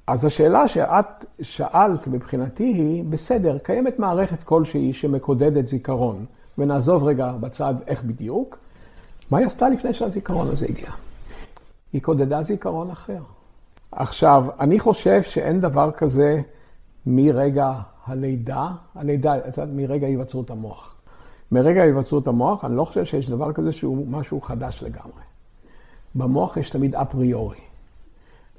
[0.07, 6.25] אז השאלה שאת שאלת מבחינתי היא, בסדר, קיימת מערכת כלשהי שמקודדת זיכרון,
[6.61, 8.57] ונעזוב רגע בצד איך בדיוק,
[9.31, 10.89] מה היא עשתה לפני שהזיכרון הזה הגיע?
[11.93, 13.19] היא קודדה זיכרון אחר.
[13.91, 16.41] עכשיו, אני חושב שאין דבר כזה
[17.05, 17.73] מרגע
[18.05, 19.33] הלידה, הלידה,
[19.73, 20.95] מרגע היווצרות המוח.
[21.51, 25.23] מרגע היווצרות המוח, אני לא חושב שיש דבר כזה שהוא משהו חדש לגמרי.
[26.15, 27.59] במוח יש תמיד אפריורי.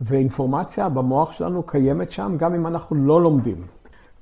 [0.01, 3.67] ואינפורמציה במוח שלנו קיימת שם גם אם אנחנו לא לומדים.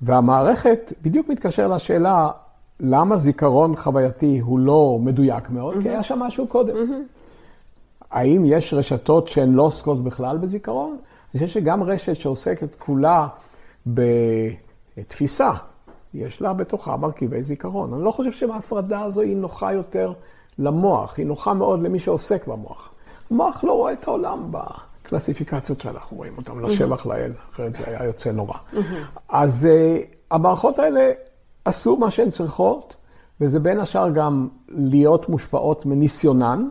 [0.03, 2.31] והמערכת בדיוק מתקשר לשאלה
[2.81, 5.83] למה זיכרון חווייתי הוא לא מדויק מאוד, mm-hmm.
[5.83, 6.75] כי היה שם משהו קודם.
[6.75, 7.21] Mm-hmm.
[8.11, 10.97] האם יש רשתות שהן לא עוסקות בכלל בזיכרון?
[11.35, 13.29] אני חושב שגם רשת שעוסקת כולה
[13.87, 15.51] בתפיסה,
[16.15, 17.95] יש לה בתוכה מרכיבי זיכרון.
[17.95, 20.13] אני לא חושב שההפרדה הזו היא נוחה יותר
[20.59, 22.91] למוח, היא נוחה מאוד למי שעוסק במוח.
[23.31, 28.33] המוח לא רואה את העולם בקלסיפיקציות שאנחנו רואים אותן, לשבח לאל, אחרת זה היה יוצא
[28.33, 28.55] נורא.
[29.29, 31.11] אז uh, המערכות האלה
[31.65, 32.97] עשו מה שהן צריכות,
[33.41, 36.69] וזה בין השאר גם להיות מושפעות מניסיונן,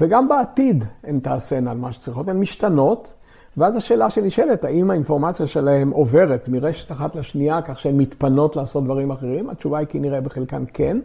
[0.00, 3.12] וגם בעתיד הן תעשינה על מה שצריכות, הן משתנות,
[3.56, 9.10] ואז השאלה שנשאלת, האם האינפורמציה שלהם עוברת מרשת אחת לשנייה, כך שהן מתפנות לעשות דברים
[9.10, 9.50] אחרים?
[9.50, 10.98] התשובה היא כנראה בחלקן כן.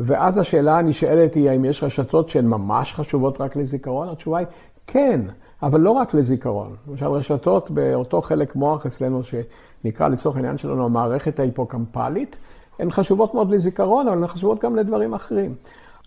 [0.00, 4.08] ואז השאלה הנשאלת היא, האם יש רשתות שהן ממש חשובות רק לזיכרון?
[4.08, 4.46] התשובה היא
[4.86, 5.20] כן,
[5.62, 6.76] אבל לא רק לזיכרון.
[6.88, 12.36] למשל, רשתות באותו חלק מוח אצלנו, שנקרא לצורך העניין שלנו המערכת ההיפוקמפלית,
[12.78, 15.54] הן חשובות מאוד לזיכרון, אבל הן חשובות גם לדברים אחרים.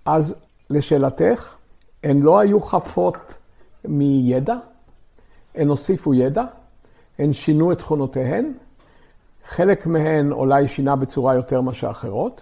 [0.05, 0.35] אז
[0.69, 1.53] לשאלתך,
[2.03, 3.37] הן לא היו חפות
[3.85, 4.55] מידע,
[5.55, 6.43] הן הוסיפו ידע,
[7.19, 8.53] הן שינו את תכונותיהן,
[9.45, 12.41] חלק מהן אולי שינה בצורה יותר מאשר אחרות.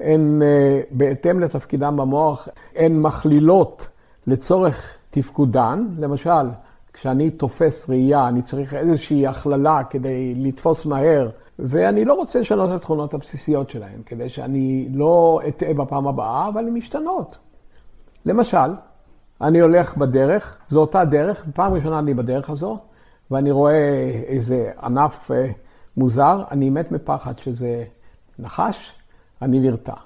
[0.00, 3.88] הן, אה, בהתאם לתפקידן במוח, הן מכלילות
[4.26, 5.86] לצורך תפקודן.
[5.98, 6.50] למשל,
[6.92, 12.74] כשאני תופס ראייה, אני צריך איזושהי הכללה כדי לתפוס מהר, ואני לא רוצה לשנות את
[12.74, 17.38] התכונות הבסיסיות שלהן, כדי שאני לא אטעה בפעם הבאה, אבל הן משתנות.
[18.26, 18.74] למשל,
[19.40, 22.78] אני הולך בדרך, זו אותה דרך, פעם ראשונה אני בדרך הזו,
[23.30, 25.50] ואני רואה איזה ענף אה,
[25.96, 27.84] מוזר, אני מת מפחד שזה
[28.38, 28.92] נחש,
[29.42, 30.05] אני נרתע.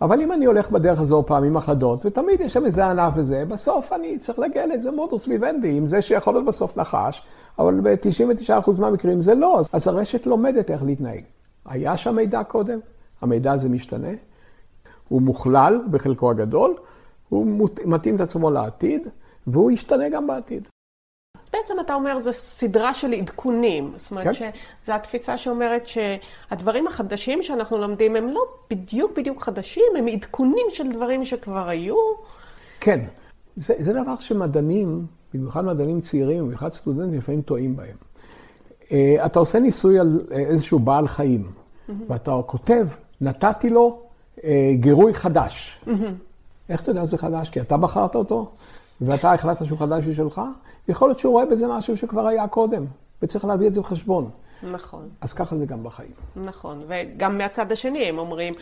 [0.00, 3.92] אבל אם אני הולך בדרך הזו פעמים אחדות, ותמיד יש שם איזה ענף וזה, בסוף
[3.92, 7.22] אני צריך להגיע לאיזה מודוס ויבנדי, עם זה שיכול להיות בסוף נחש,
[7.58, 9.60] אבל ב-99% מהמקרים זה לא.
[9.72, 11.22] אז הרשת לומדת איך להתנהג.
[11.64, 12.78] היה שם מידע קודם,
[13.20, 14.12] המידע הזה משתנה,
[15.08, 16.74] הוא מוכלל בחלקו הגדול,
[17.28, 19.08] הוא מתאים את עצמו לעתיד,
[19.46, 20.68] והוא ישתנה גם בעתיד.
[21.52, 23.92] בעצם אתה אומר, זו סדרה של עדכונים.
[23.96, 24.50] זאת אומרת, כן.
[24.82, 30.92] שזו התפיסה שאומרת שהדברים החדשים שאנחנו לומדים הם לא בדיוק בדיוק חדשים, הם עדכונים של
[30.92, 31.96] דברים שכבר היו.
[32.80, 33.00] כן.
[33.56, 37.96] זה, זה דבר שמדענים, במיוחד מדענים צעירים, במיוחד סטודנטים, לפעמים טועים בהם.
[38.92, 41.92] אה, אתה עושה ניסוי על אה, איזשהו בעל חיים, mm-hmm.
[42.08, 42.88] ואתה כותב,
[43.20, 44.02] נתתי לו
[44.44, 45.80] אה, גירוי חדש.
[45.86, 45.90] Mm-hmm.
[46.68, 47.50] איך אתה יודע שזה חדש?
[47.50, 48.50] כי אתה בחרת אותו,
[49.00, 50.40] ואתה החלטת שהוא חדש בשבילך?
[50.90, 52.84] יכול להיות שהוא רואה בזה משהו שכבר היה קודם,
[53.22, 54.30] וצריך להביא את זה בחשבון.
[54.62, 55.08] נכון.
[55.20, 56.10] אז ככה זה גם בחיים.
[56.36, 58.54] נכון, וגם מהצד השני הם אומרים,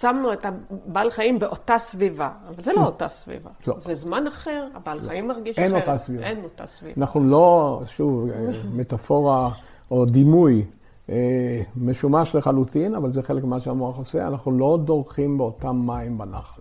[0.00, 3.50] שמנו את הבעל חיים באותה סביבה, אבל זה לא אותה סביבה.
[3.66, 3.74] לא.
[3.78, 5.02] זה זמן אחר, הבעל לא.
[5.02, 5.80] חיים מרגיש אין אחר.
[5.80, 6.24] אותה סביבה.
[6.24, 6.94] אין אותה סביבה.
[7.00, 8.28] אנחנו לא, שוב,
[8.72, 9.50] מטאפורה
[9.90, 10.64] או דימוי
[11.10, 16.59] אה, משומש לחלוטין, אבל זה חלק ממה שהמוח עושה, אנחנו לא דורכים באותם מים בנחל.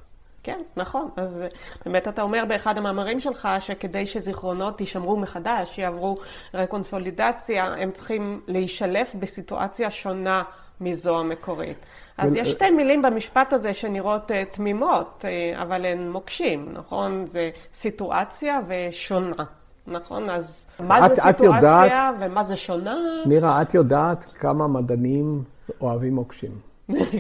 [0.50, 1.10] כן, נכון.
[1.16, 1.44] אז
[1.86, 6.18] באמת אתה אומר באחד המאמרים שלך שכדי שזיכרונות יישמרו מחדש, יעברו
[6.54, 10.44] רקונסולידציה, הם צריכים להישלף בסיטואציה שונה
[10.82, 11.86] מזו המקורית.
[12.18, 17.26] אז יש שתי מילים במשפט הזה שנראות uh, תמימות, אבל הן מוקשים, נכון?
[17.26, 19.44] זה סיטואציה ושונה.
[19.88, 20.30] נכון?
[20.30, 22.96] אז מה את, זה סיטואציה יודעת, ומה זה שונה?
[23.26, 25.44] נירה, את יודעת כמה מדענים
[25.82, 26.52] אוהבים מוקשים.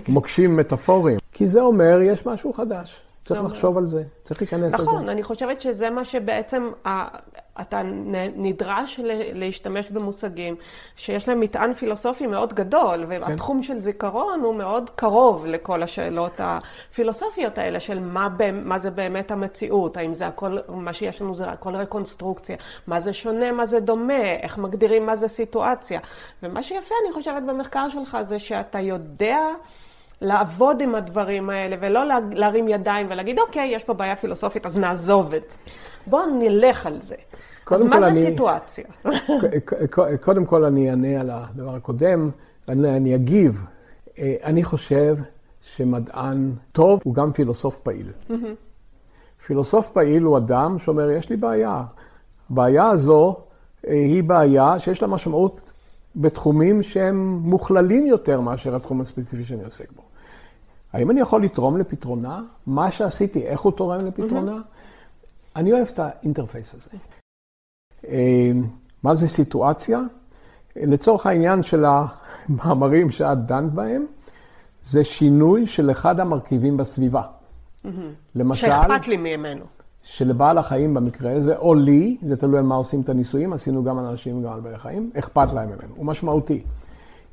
[0.07, 1.19] מוקשים מטאפוריים.
[1.31, 3.01] כי זה אומר, יש משהו חדש.
[3.29, 4.83] צריך לחשוב על זה, צריך להיכנס לזה.
[4.83, 6.71] נכון, אני חושבת שזה מה שבעצם
[7.61, 7.81] אתה
[8.35, 8.99] נדרש
[9.33, 10.55] להשתמש במושגים
[10.95, 13.63] שיש להם מטען פילוסופי מאוד גדול, והתחום כן.
[13.63, 18.27] של זיכרון הוא מאוד קרוב לכל השאלות הפילוסופיות האלה, של מה,
[18.63, 22.55] מה זה באמת המציאות, האם זה הכל, מה שיש לנו זה הכל רקונסטרוקציה,
[22.87, 25.99] מה זה שונה, מה זה דומה, איך מגדירים מה זה סיטואציה.
[26.43, 29.39] ומה שיפה, אני חושבת, במחקר שלך זה שאתה יודע...
[30.21, 35.33] לעבוד עם הדברים האלה, ולא להרים ידיים ולהגיד, אוקיי, יש פה בעיה פילוסופית, אז נעזוב
[35.33, 35.57] את זה.
[36.07, 37.15] בואו נלך על זה.
[37.71, 38.85] אז מה זה אני, סיטואציה?
[40.25, 42.29] קודם כל אני אענה על הדבר הקודם,
[42.67, 43.63] אני, אני אגיב.
[44.19, 45.15] אה, אני חושב
[45.61, 48.11] שמדען טוב הוא גם פילוסוף פעיל.
[49.45, 51.83] פילוסוף פעיל הוא אדם שאומר, יש לי בעיה.
[52.51, 53.37] הבעיה הזו
[53.83, 55.61] היא בעיה שיש לה משמעות
[56.15, 60.01] בתחומים שהם מוכללים יותר מאשר התחום הספציפי שאני עוסק בו.
[60.93, 62.41] האם אני יכול לתרום לפתרונה?
[62.67, 64.55] מה שעשיתי, איך הוא תורם לפתרונה?
[64.55, 65.55] Mm-hmm.
[65.55, 66.89] אני אוהב את האינטרפייס הזה.
[68.07, 68.51] אה,
[69.03, 69.99] מה זה סיטואציה?
[70.75, 74.05] לצורך העניין של המאמרים שאת דנת בהם,
[74.83, 77.21] זה שינוי של אחד המרכיבים בסביבה.
[77.21, 77.87] Mm-hmm.
[78.35, 78.67] למשל...
[78.67, 79.65] שאכפת לי ממנו.
[80.03, 83.99] שלבעל החיים במקרה הזה, או לי, זה תלוי על מה עושים את הניסויים, עשינו גם
[83.99, 86.63] על אנשים וגם על בעלי חיים, אכפת להם ממנו, הוא משמעותי.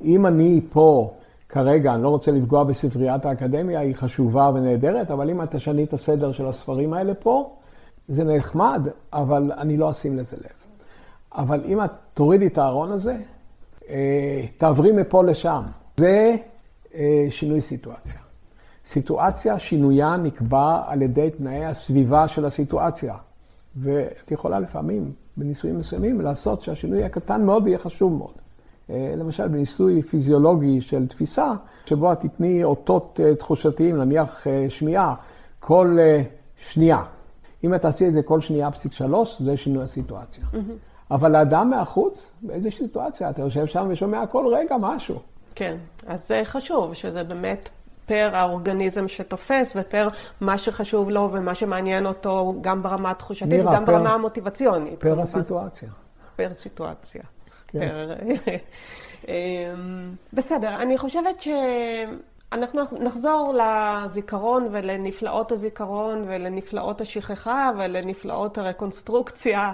[0.01, 1.17] אם אני פה
[1.49, 5.93] כרגע, אני לא רוצה לפגוע בספריית האקדמיה, היא חשובה ונהדרת, אבל אם את תשני את
[5.93, 7.55] הסדר של הספרים האלה פה,
[8.07, 10.57] זה נחמד, אבל אני לא אשים לזה לב.
[11.35, 13.17] אבל אם את תורידי את הארון הזה,
[13.89, 15.63] אה, תעברי מפה לשם.
[15.97, 16.35] זה
[16.95, 18.19] אה, שינוי סיטואציה.
[18.85, 23.15] סיטואציה, שינויה נקבע על ידי תנאי הסביבה של הסיטואציה.
[23.75, 28.46] ואת יכולה לפעמים, בניסויים מסוימים, לעשות שהשינוי יהיה קטן מאוד ויהיה חשוב מאוד.
[28.89, 31.53] אה, למשל, בניסוי פיזיולוגי של תפיסה,
[31.85, 35.15] שבו את תתני אותות תחושתיים, נניח שמיעה,
[35.59, 35.97] כל
[36.57, 37.03] שנייה.
[37.63, 40.43] אם את תעשי את זה כל שנייה פסיק שלוש, זה שינוי הסיטואציה.
[40.53, 41.11] Mm-hmm.
[41.11, 45.19] אבל האדם מהחוץ, באיזו סיטואציה, אתה יושב שם ושומע כל רגע משהו.
[45.55, 47.69] כן, אז זה חשוב, שזה באמת
[48.05, 50.07] פר האורגניזם שתופס ופר
[50.41, 54.99] מה שחשוב לו ומה שמעניין אותו גם ברמה התחושתית וגם פר, ברמה המוטיבציונית.
[54.99, 55.21] פר כמובן.
[55.21, 55.89] הסיטואציה.
[56.35, 57.23] פר סיטואציה.
[57.67, 57.79] כן.
[57.79, 58.13] פר...
[59.27, 61.47] אמ, בסדר, אני חושבת ש...
[62.51, 69.71] אנחנו נחזור לזיכרון ולנפלאות הזיכרון ולנפלאות השכחה ולנפלאות הרקונסטרוקציה.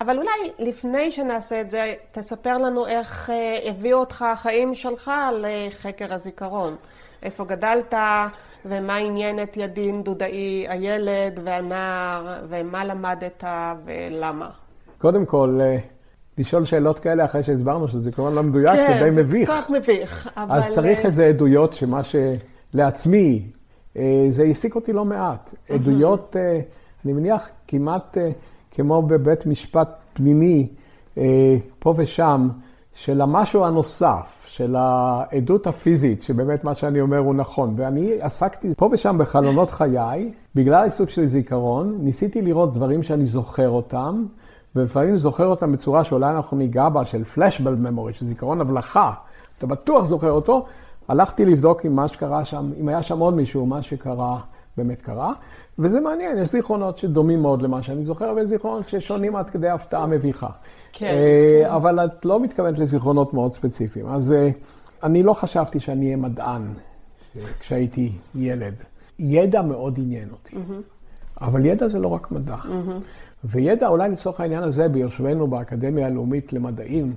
[0.00, 5.10] אבל אולי לפני שנעשה את זה, תספר לנו איך אה, הביאו אותך החיים שלך
[5.40, 6.76] לחקר הזיכרון.
[7.22, 7.94] איפה גדלת,
[8.64, 13.44] ומה עניין את ידין דודאי, הילד והנער, ומה למדת
[13.84, 14.50] ולמה.
[14.98, 15.78] קודם כל, אה,
[16.38, 19.48] לשאול שאלות כאלה אחרי שהסברנו שזה כמובן לא מדויק, כן, זה די מביך.
[19.48, 20.56] כן, זה קצת מביך, אבל...
[20.56, 22.00] אז צריך אה, איזה עדויות שמה
[22.74, 23.42] שלעצמי,
[24.28, 25.54] זה העסיק אותי לא מעט.
[25.68, 26.36] עדויות,
[27.04, 28.16] אני מניח, כמעט...
[28.70, 30.68] כמו בבית משפט פנימי,
[31.18, 32.48] אה, פה ושם,
[32.94, 37.74] של המשהו הנוסף, של העדות הפיזית, שבאמת מה שאני אומר הוא נכון.
[37.76, 43.68] ואני עסקתי פה ושם בחלונות חיי, בגלל העיסוק של זיכרון, ניסיתי לראות דברים שאני זוכר
[43.68, 44.26] אותם,
[44.76, 49.12] ולפעמים זוכר אותם בצורה שאולי אנחנו ניגע בה, של פלשבל ממורי, של זיכרון הבלחה.
[49.58, 50.66] אתה בטוח זוכר אותו.
[51.08, 54.40] הלכתי לבדוק אם מה שקרה שם, אם היה שם עוד מישהו, מה שקרה
[54.76, 55.32] באמת קרה.
[55.78, 60.06] וזה מעניין, יש זיכרונות שדומים מאוד למה שאני זוכר, ויש זיכרונות ששונים עד כדי הפתעה
[60.06, 60.48] מביכה.
[60.92, 61.06] כן.
[61.06, 64.06] אה, אבל את לא מתכוונת לזיכרונות מאוד ספציפיים.
[64.06, 64.50] אז אה,
[65.02, 66.74] אני לא חשבתי שאני אהיה מדען
[67.60, 68.74] כשהייתי ילד.
[69.18, 70.54] ידע מאוד עניין אותי.
[70.56, 71.40] Mm-hmm.
[71.40, 72.56] אבל ידע זה לא רק מדע.
[72.56, 73.02] Mm-hmm.
[73.44, 77.14] וידע, אולי לצורך העניין הזה, ביושבנו באקדמיה הלאומית למדעים,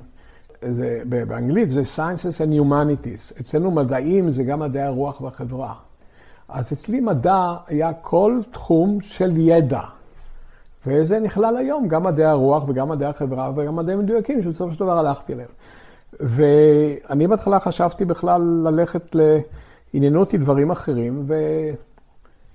[0.62, 3.42] זה, באנגלית זה Sciences and Humanities.
[3.42, 5.74] אצלנו מדעים זה גם מדעי הרוח והחברה.
[6.50, 9.82] אז אצלי מדע היה כל תחום של ידע.
[10.88, 15.00] וזה נכלל היום, גם מדעי הרוח וגם מדעי החברה וגם מדעים מדויקים, שבסופו של דבר
[15.00, 15.50] הלכתי אליהם.
[16.20, 19.16] ואני בהתחלה חשבתי בכלל ללכת,
[19.94, 21.24] עניינו אותי דברים אחרים,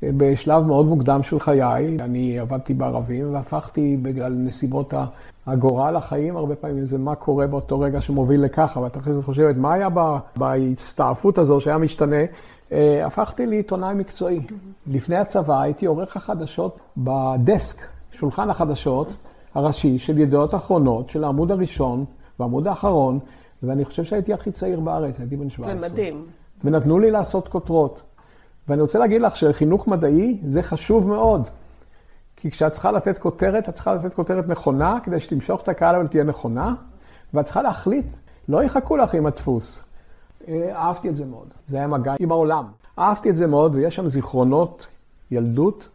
[0.02, 4.94] ובשלב מאוד מוקדם של חיי, אני עבדתי בערבים והפכתי בגלל נסיבות
[5.46, 9.22] הגורל החיים, הרבה פעמים זה מה קורה באותו רגע שמוביל לכך, אבל את אחרי זה
[9.22, 9.88] חושבת, מה היה
[10.36, 12.24] בהצטעפות הזו שהיה משתנה?
[12.72, 14.40] אה, הפכתי לעיתונאי מקצועי.
[14.86, 19.08] לפני הצבא הייתי עורך החדשות בדסק, שולחן החדשות
[19.54, 22.04] הראשי של ידיעות אחרונות, של העמוד הראשון
[22.40, 23.18] והעמוד האחרון,
[23.62, 25.80] ואני חושב שהייתי הכי צעיר בארץ, הייתי בן 17.
[25.80, 26.26] זה מדהים.
[26.64, 28.02] ונתנו לי לעשות כותרות.
[28.68, 31.48] ואני רוצה להגיד לך שחינוך מדעי זה חשוב מאוד.
[32.36, 36.06] כי כשאת צריכה לתת כותרת, את צריכה לתת כותרת נכונה, כדי שתמשוך את הקהל אבל
[36.06, 36.74] תהיה נכונה,
[37.34, 38.06] ואת צריכה להחליט,
[38.48, 39.84] לא יחכו לך עם הדפוס.
[40.48, 41.54] אה, אהבתי את זה מאוד.
[41.68, 42.64] זה היה מגע עם העולם.
[42.98, 44.86] אהבתי את זה מאוד, ויש שם זיכרונות
[45.30, 45.88] ילדות,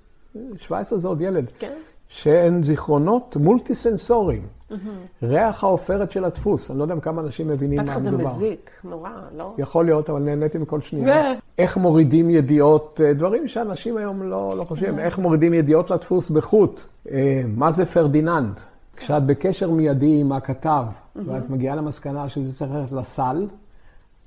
[0.57, 1.77] 17 זה עוד ילד, כן.
[2.11, 4.41] שהן זיכרונות מולטי סנסוריים.
[4.41, 4.75] Mm-hmm.
[5.23, 8.17] ריח העופרת של הדפוס, אני לא יודע כמה אנשים מבינים מה מדובר.
[8.17, 9.53] בטח זה מזיק, נורא, לא?
[9.57, 11.33] יכול להיות, אבל נהניתי מכל שנייה.
[11.57, 16.81] איך מורידים ידיעות, אה, דברים שאנשים היום לא, לא חושבים, איך מורידים ידיעות לדפוס בחוט.
[17.11, 18.59] אה, מה זה פרדיננד?
[18.97, 20.83] כשאת בקשר מיידי עם הכתב,
[21.15, 23.47] ואת מגיעה למסקנה שזה צריך ללכת לסל,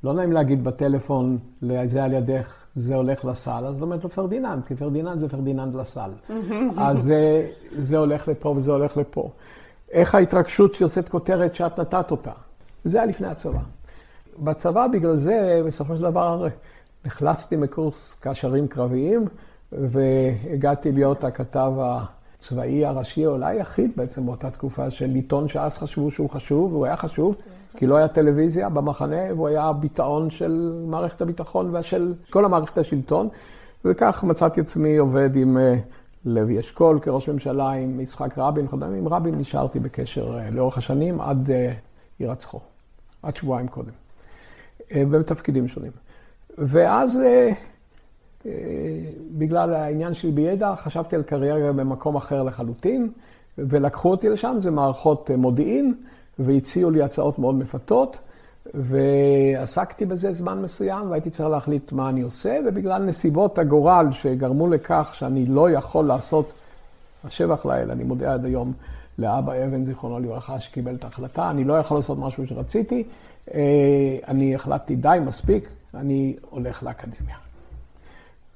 [0.04, 1.38] לא נעים להגיד בטלפון,
[1.86, 5.74] זה על ידך, זה הולך לסל, אז לא אומרת לו פרדיננד, כי פרדיננד זה פרדיננד
[5.74, 6.10] לסל.
[6.76, 9.30] אז זה, זה הולך לפה וזה הולך לפה.
[9.90, 12.32] איך ההתרגשות שיוצאת כותרת שאת נתת אותה?
[12.84, 13.60] זה היה לפני הצבא.
[14.38, 16.46] בצבא, בגלל זה, בסופו של דבר,
[17.04, 19.28] נחלצתי מקורס קשרים קרביים,
[19.72, 26.30] והגעתי להיות הכתב הצבאי הראשי, אולי היחיד בעצם באותה תקופה, של עיתון שאז חשבו שהוא
[26.30, 27.34] חשוב, והוא היה חשוב,
[27.76, 33.28] כי לא היה טלוויזיה במחנה, והוא היה ביטאון של מערכת הביטחון ושל כל המערכת השלטון.
[33.84, 35.74] וכך מצאתי עצמי עובד עם אה,
[36.24, 38.66] לוי אשכול כראש ממשלה, עם יצחק רבין,
[38.98, 41.50] עם רבין נשארתי בקשר אה, לאורך השנים עד
[42.18, 42.60] הירצחו,
[43.22, 43.92] עד שבועיים קודם,
[44.90, 45.92] בתפקידים שונים.
[46.58, 47.50] ואז אה,
[49.38, 53.08] בגלל העניין שלי בידע, חשבתי על קריירה במקום אחר לחלוטין,
[53.58, 55.94] ולקחו אותי לשם, זה מערכות אה, מודיעין,
[56.38, 58.18] והציעו לי הצעות מאוד מפתות,
[58.74, 65.10] ועסקתי בזה זמן מסוים, והייתי צריך להחליט מה אני עושה, ובגלל נסיבות הגורל שגרמו לכך
[65.14, 66.52] שאני לא יכול לעשות,
[67.24, 68.72] השבח לאל, אני מודה עד היום
[69.18, 73.04] לאבא אבן, זיכרונו לברכה, שקיבל את ההחלטה, אני לא יכול לעשות משהו שרציתי,
[73.54, 73.60] אה,
[74.28, 77.36] אני החלטתי די, מספיק, אני הולך לאקדמיה.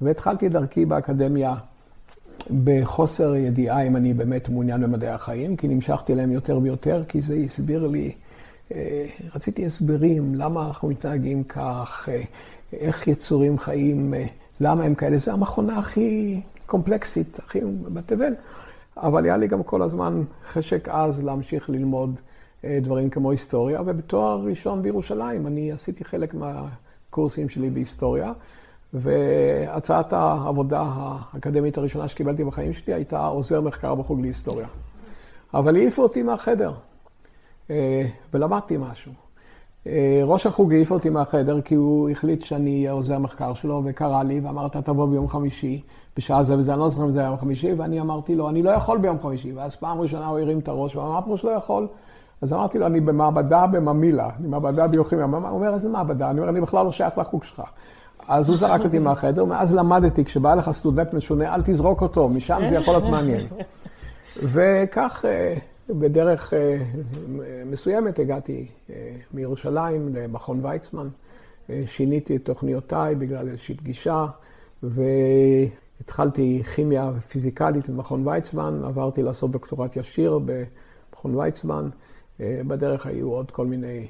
[0.00, 1.54] והתחלתי דרכי באקדמיה
[2.64, 7.34] בחוסר ידיעה אם אני באמת מעוניין במדעי החיים, כי נמשכתי להם יותר ויותר, כי זה
[7.34, 8.12] הסביר לי,
[8.74, 12.22] אה, רציתי הסברים, למה אנחנו מתנהגים כך, אה,
[12.72, 14.26] איך יצורים חיים, אה,
[14.60, 18.34] למה הם כאלה, זה המכונה הכי קומפלקסית, הכי בתבל.
[18.96, 22.20] אבל היה לי גם כל הזמן חשק עז להמשיך ללמוד
[22.64, 28.32] דברים כמו היסטוריה, ובתואר ראשון בירושלים אני עשיתי חלק מהקורסים שלי בהיסטוריה.
[28.94, 34.66] והצעת העבודה האקדמית הראשונה שקיבלתי בחיים שלי הייתה עוזר מחקר בחוג להיסטוריה.
[35.54, 36.72] אבל העיפו אותי מהחדר,
[37.70, 39.12] אה, ולמדתי משהו.
[39.86, 44.22] אה, ראש החוג העיף אותי מהחדר כי הוא החליט שאני אהיה עוזר מחקר שלו, וקרא
[44.22, 45.82] לי ואמר, אתה תבוא ביום חמישי,
[46.16, 48.62] בשעה זה וזה, אני לא זוכר אם זה היה יום חמישי, ואני אמרתי לו, אני
[48.62, 49.52] לא יכול ביום חמישי.
[49.52, 51.88] ואז פעם ראשונה הוא הרים את הראש ואמר, פירוש לא יכול?
[52.42, 55.24] אז אמרתי לו, אני במעבדה בממילה, אני מעבדה ביוכימיה.
[55.24, 56.30] הוא אומר, איזה מעבדה?
[56.30, 57.62] אני אומר, אני בכלל לא שייך לחוג שלך.
[58.28, 62.62] אז הוא זרק אותי מהחדר, ומאז למדתי, כשבא לך סטודנט משונה, אל תזרוק אותו, משם
[62.68, 63.46] זה יכול להיות מעניין.
[64.42, 65.54] וכך, אה,
[65.90, 66.78] בדרך אה,
[67.66, 68.94] מסוימת, הגעתי אה,
[69.34, 71.08] מירושלים למכון ויצמן,
[71.86, 74.26] שיניתי את תוכניותיי בגלל איזושהי פגישה,
[74.82, 81.88] והתחלתי כימיה פיזיקלית במכון ויצמן, עברתי לעשות דוקטורט ישיר במכון ויצמן.
[82.40, 84.06] בדרך היו עוד כל מיני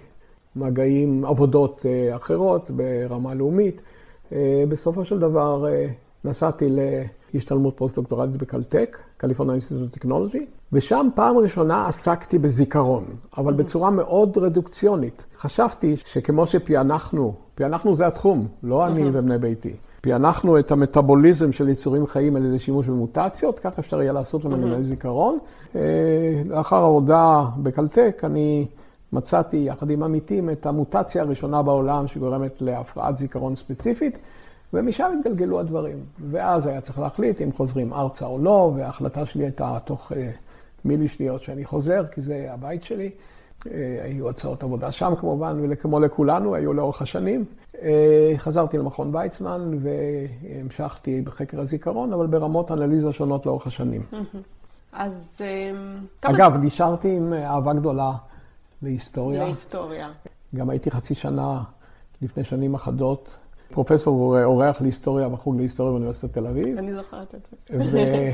[0.56, 3.82] מגעים, עבודות אחרות ברמה לאומית.
[4.32, 5.86] אה, בסופו של דבר אה,
[6.24, 6.68] נסעתי
[7.34, 13.04] להשתלמות פוסט-דוקטורלית בקלטק, California Institute of Technology, ושם פעם ראשונה עסקתי בזיכרון,
[13.38, 15.24] אבל בצורה מאוד רדוקציונית.
[15.36, 19.72] חשבתי שכמו שפענחנו, פענחנו זה התחום, לא אני ובני ביתי.
[20.00, 24.84] פענחנו את המטאבוליזם של יצורים חיים על ידי שימוש במוטציות, כך אפשר יהיה לעשות במנגנוני
[24.84, 25.38] זיכרון.
[25.76, 25.80] אה,
[26.46, 28.66] לאחר עבודה בקלטק, אני
[29.12, 34.18] מצאתי יחד עם עמיתים את המוטציה הראשונה בעולם שגורמת להפרעת זיכרון ספציפית,
[34.72, 35.98] ומשם התגלגלו הדברים.
[36.30, 40.30] ואז היה צריך להחליט אם חוזרים ארצה או לא, וההחלטה שלי הייתה תוך אה,
[40.84, 43.10] מילי שניות שאני חוזר, כי זה הבית שלי.
[43.66, 47.44] אה, היו הצעות עבודה שם כמובן, וכמו לכולנו, היו לאורך השנים.
[47.82, 54.02] אה, חזרתי למכון ויצמן והמשכתי בחקר הזיכרון, אבל ברמות אנליזה שונות לאורך השנים.
[54.92, 55.40] אז...
[56.20, 58.12] אגב, נשארתי עם אהבה גדולה
[58.82, 59.44] להיסטוריה.
[59.44, 60.08] להיסטוריה.
[60.54, 61.62] גם הייתי חצי שנה,
[62.22, 63.38] לפני שנים אחדות,
[63.72, 66.78] פרופסור אורח להיסטוריה בחוג להיסטוריה באוניברסיטת תל אביב.
[66.78, 68.32] אני זוכרת את זה.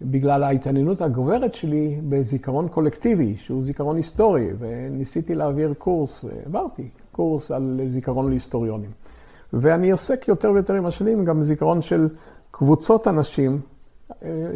[0.00, 7.80] ובגלל ההתעניינות הגוברת שלי בזיכרון קולקטיבי, שהוא זיכרון היסטורי, וניסיתי להעביר קורס, העברתי קורס על
[7.88, 8.90] זיכרון להיסטוריונים.
[9.52, 12.08] ואני עוסק יותר ויותר עם השנים גם בזיכרון של
[12.50, 13.60] קבוצות אנשים,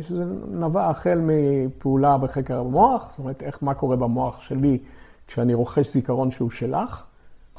[0.00, 4.78] שזה נבע החל מפעולה בחקר המוח, זאת אומרת, איך, מה קורה במוח שלי
[5.26, 7.04] כשאני רוכש זיכרון שהוא שלך,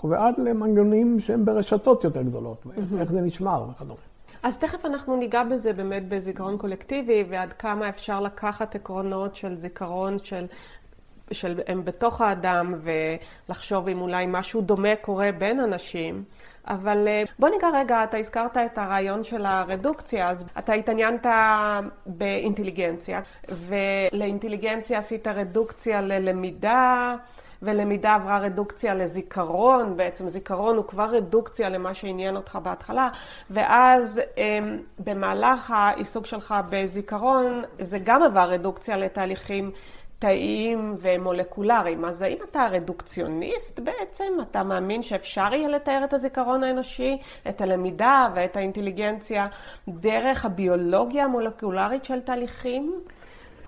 [0.04, 4.00] ועד למנגנונים שהם ברשתות יותר גדולות, ואיך זה נשמר וכדומה.
[4.44, 10.20] אז תכף אנחנו ניגע בזה באמת בזיכרון קולקטיבי, ועד כמה אפשר לקחת עקרונות של זיכרון
[10.20, 10.46] של...
[11.32, 16.24] של הם בתוך האדם, ולחשוב אם אולי משהו דומה קורה בין אנשים.
[16.68, 21.26] אבל אה, בוא ניגע רגע, אתה הזכרת את הרעיון של הרדוקציה, אז אתה התעניינת
[22.06, 27.16] באינטליגנציה, ולאינטליגנציה עשית רדוקציה ללמידה.
[27.64, 33.10] ולמידה עברה רדוקציה לזיכרון, בעצם זיכרון הוא כבר רדוקציה למה שעניין אותך בהתחלה,
[33.50, 39.72] ואז אמ, במהלך העיסוק שלך בזיכרון זה גם עבר רדוקציה לתהליכים
[40.22, 42.06] תאיים ומולקולריים.
[42.06, 44.34] אז האם אתה רדוקציוניסט בעצם?
[44.50, 47.18] אתה מאמין שאפשר יהיה לתאר את הזיכרון האנושי,
[47.50, 49.48] את הלמידה ואת האינטליגנציה
[49.90, 52.94] דרך הביולוגיה המולקולרית של תהליכים?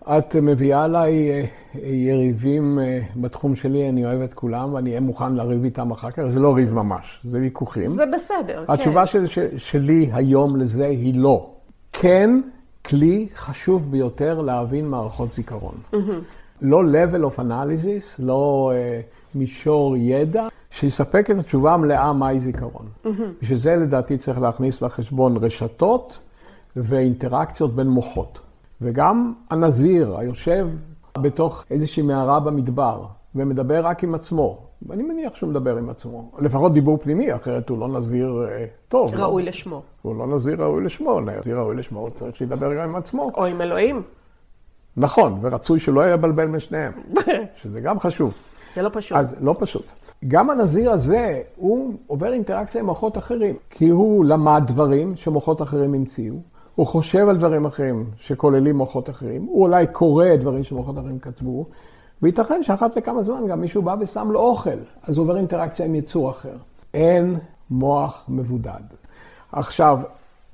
[0.04, 1.46] את מביאה עליי אה,
[1.84, 6.24] יריבים אה, בתחום שלי, אני אוהב את כולם, ואני אהיה מוכן לריב איתם אחר כך.
[6.30, 7.92] זה לא ריב ממש, זה ויכוחים.
[7.92, 8.74] זה בסדר, כן.
[8.74, 11.50] התשובה של, של, שלי היום לזה היא לא.
[11.94, 12.42] כן,
[12.86, 15.76] כלי חשוב ביותר להבין מערכות זיכרון.
[15.94, 16.43] Mm-hmm.
[16.64, 22.86] לא level of analysis, לא uh, מישור ידע, שיספק את התשובה המלאה מהי זיכרון.
[23.06, 23.10] Mm-hmm.
[23.42, 26.20] בשביל זה לדעתי צריך להכניס לחשבון רשתות
[26.76, 28.40] ואינטראקציות בין מוחות.
[28.82, 30.68] וגם הנזיר היושב
[31.18, 33.06] בתוך איזושהי מערה במדבר
[33.36, 34.58] ומדבר רק עם עצמו,
[34.88, 36.32] ואני מניח שהוא מדבר עם עצמו.
[36.40, 39.16] לפחות דיבור פנימי, אחרת הוא לא נזיר אה, טוב.
[39.16, 39.50] ראוי לא?
[39.50, 39.82] לשמו.
[40.02, 43.32] הוא לא נזיר ראוי לשמו, נזיר ראוי לשמו, הוא צריך שידבר גם עם עצמו.
[43.36, 44.02] או עם אלוהים.
[44.98, 46.92] נכון, ורצוי שלא יהיה בלבל בין שניהם,
[47.62, 48.34] שזה גם חשוב.
[48.76, 49.18] זה לא פשוט.
[49.18, 49.86] אז לא פשוט.
[50.28, 55.94] גם הנזיר הזה, הוא עובר אינטראקציה עם מוחות אחרים, כי הוא למד דברים שמוחות אחרים
[55.94, 56.36] המציאו,
[56.76, 61.66] הוא חושב על דברים אחרים שכוללים מוחות אחרים, הוא אולי קורא דברים שמוחות אחרים כתבו,
[62.22, 64.70] וייתכן שאחת לכמה זמן גם מישהו בא ושם לו אוכל,
[65.04, 66.56] אז הוא עובר אינטראקציה עם יצור אחר.
[66.94, 67.36] אין
[67.70, 68.82] מוח מבודד.
[69.52, 70.00] עכשיו,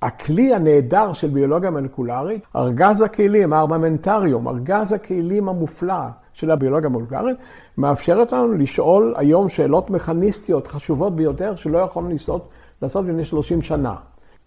[0.01, 7.37] הכלי הנהדר של ביולוגיה מולקולרית, ארגז הכלים, הארממנטריום, ארגז הכלים המופלא של הביולוגיה המולקולרית,
[7.77, 12.49] מאפשרת לנו לשאול היום שאלות מכניסטיות חשובות ביותר שלא יכולנו לעשות,
[12.81, 13.95] לעשות לפני 30 שנה.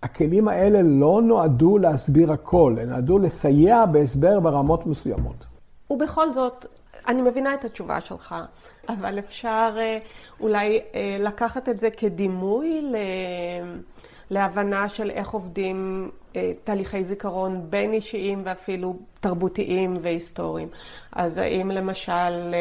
[0.03, 5.47] הכלים האלה לא נועדו להסביר הכל, הם נועדו לסייע בהסבר ברמות מסוימות.
[5.91, 6.67] ובכל זאת,
[7.09, 8.35] אני מבינה את התשובה שלך,
[8.89, 9.99] אבל אפשר אה,
[10.41, 12.93] אולי אה, לקחת את זה כדימוי
[14.33, 20.69] להבנה של איך עובדים אה, תהליכי זיכרון בין אישיים ואפילו תרבותיים והיסטוריים.
[21.13, 22.55] אז האם למשל...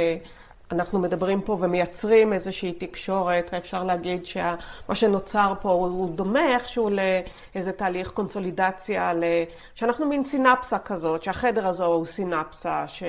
[0.71, 4.55] אנחנו מדברים פה ומייצרים איזושהי תקשורת, ואפשר להגיד שמה
[4.95, 9.11] שנוצר פה הוא דומה איכשהו לאיזה תהליך קונסולידציה,
[9.75, 12.83] שאנחנו מין סינפסה כזאת, שהחדר הזו הוא סינפסה.
[12.87, 13.03] ש...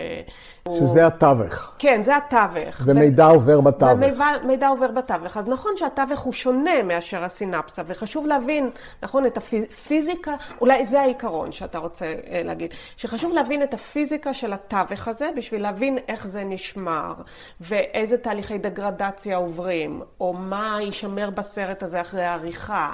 [0.68, 1.72] שזה התווך.
[1.78, 2.82] כן, זה התווך.
[2.84, 3.30] ומידע ו...
[3.30, 4.00] עובר בתווך.
[4.42, 5.36] ומידע עובר בתווך.
[5.36, 8.70] אז נכון שהתווך הוא שונה מאשר הסינפסה, וחשוב להבין,
[9.02, 14.52] נכון, את הפיזיקה, אולי זה העיקרון שאתה רוצה אה, להגיד, שחשוב להבין את הפיזיקה של
[14.52, 17.12] התווך הזה, בשביל להבין איך זה נשמר.
[17.60, 22.92] ואיזה תהליכי דגרדציה עוברים, או מה יישמר בסרט הזה אחרי העריכה.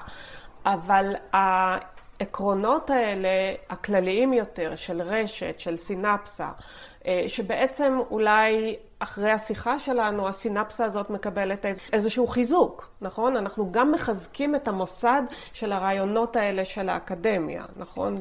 [0.65, 3.29] אבל העקרונות האלה,
[3.71, 6.49] הכלליים יותר, של רשת, של סינפסה,
[7.27, 13.37] שבעצם אולי אחרי השיחה שלנו, הסינפסה הזאת מקבלת איזשהו חיזוק, נכון?
[13.37, 18.17] אנחנו גם מחזקים את המוסד של הרעיונות האלה של האקדמיה, נכון?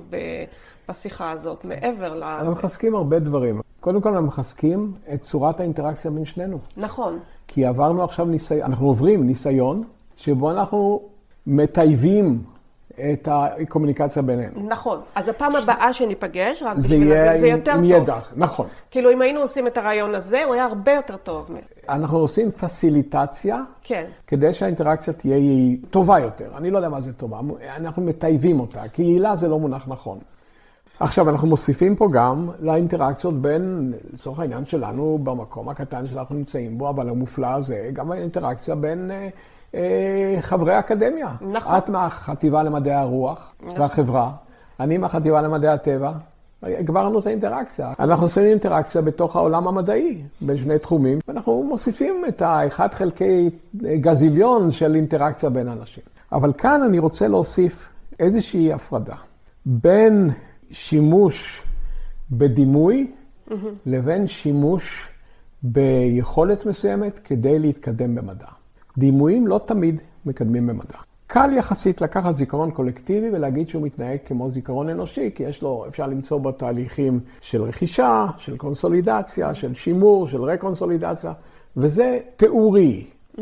[0.89, 2.25] בשיחה הזאת, מעבר לזה.
[2.25, 3.61] אנחנו מחזקים הרבה דברים.
[3.79, 6.59] קודם כל, אנחנו מחזקים את צורת האינטראקציה בין שנינו.
[6.77, 7.19] נכון.
[7.47, 9.83] כי עברנו עכשיו ניסיון, אנחנו עוברים ניסיון
[10.15, 11.01] שבו אנחנו
[11.47, 12.43] מטייבים
[12.99, 14.67] את הקומוניקציה בינינו.
[14.67, 14.99] נכון.
[15.15, 16.87] אז הפעם הבאה שניפגש, רק זה,
[17.39, 17.83] זה יותר עם טוב.
[17.83, 18.67] ידע, נכון.
[18.91, 21.49] כאילו, אם היינו עושים את הרעיון הזה, הוא היה הרבה יותר טוב.
[21.89, 24.05] אנחנו עושים פסיליטציה, כן.
[24.27, 25.37] כדי שהאינטראקציה תהיה
[25.89, 26.49] טובה יותר.
[26.57, 27.39] אני לא יודע מה זה טובה,
[27.75, 30.19] אנחנו מטייבים אותה, כי יעילה זה לא מונח נכון.
[30.99, 36.89] עכשיו, אנחנו מוסיפים פה גם לאינטראקציות בין, לצורך העניין שלנו, במקום הקטן שאנחנו נמצאים בו,
[36.89, 39.27] אבל המופלא הזה, גם האינטראקציה בין אה,
[40.41, 41.31] חברי האקדמיה.
[41.51, 41.77] נכון.
[41.77, 43.81] את מהחטיבה למדעי הרוח נכון.
[43.81, 44.31] והחברה,
[44.79, 46.11] אני מהחטיבה למדעי הטבע.
[46.63, 47.93] הגברנו את האינטראקציה.
[47.99, 53.49] אנחנו עושים אינטראקציה בתוך העולם המדעי, בין שני תחומים, ואנחנו מוסיפים את האחד חלקי
[53.83, 56.03] גזיליון של אינטראקציה בין אנשים.
[56.31, 57.89] אבל כאן אני רוצה להוסיף
[58.19, 59.15] איזושהי הפרדה
[59.65, 60.29] בין
[60.71, 61.63] שימוש
[62.31, 63.11] בדימוי
[63.49, 63.53] mm-hmm.
[63.85, 65.07] לבין שימוש
[65.63, 68.56] ביכולת מסוימת כדי להתקדם במדע.
[68.97, 70.97] דימויים לא תמיד מקדמים במדע.
[71.27, 76.07] קל יחסית לקחת זיכרון קולקטיבי ולהגיד שהוא מתנהג כמו זיכרון אנושי, כי יש לו, אפשר
[76.07, 81.33] למצוא בו תהליכים של רכישה, של קונסולידציה, של שימור, של רקונסולידציה,
[81.77, 83.07] וזה תיאורי.
[83.37, 83.41] Mm-hmm.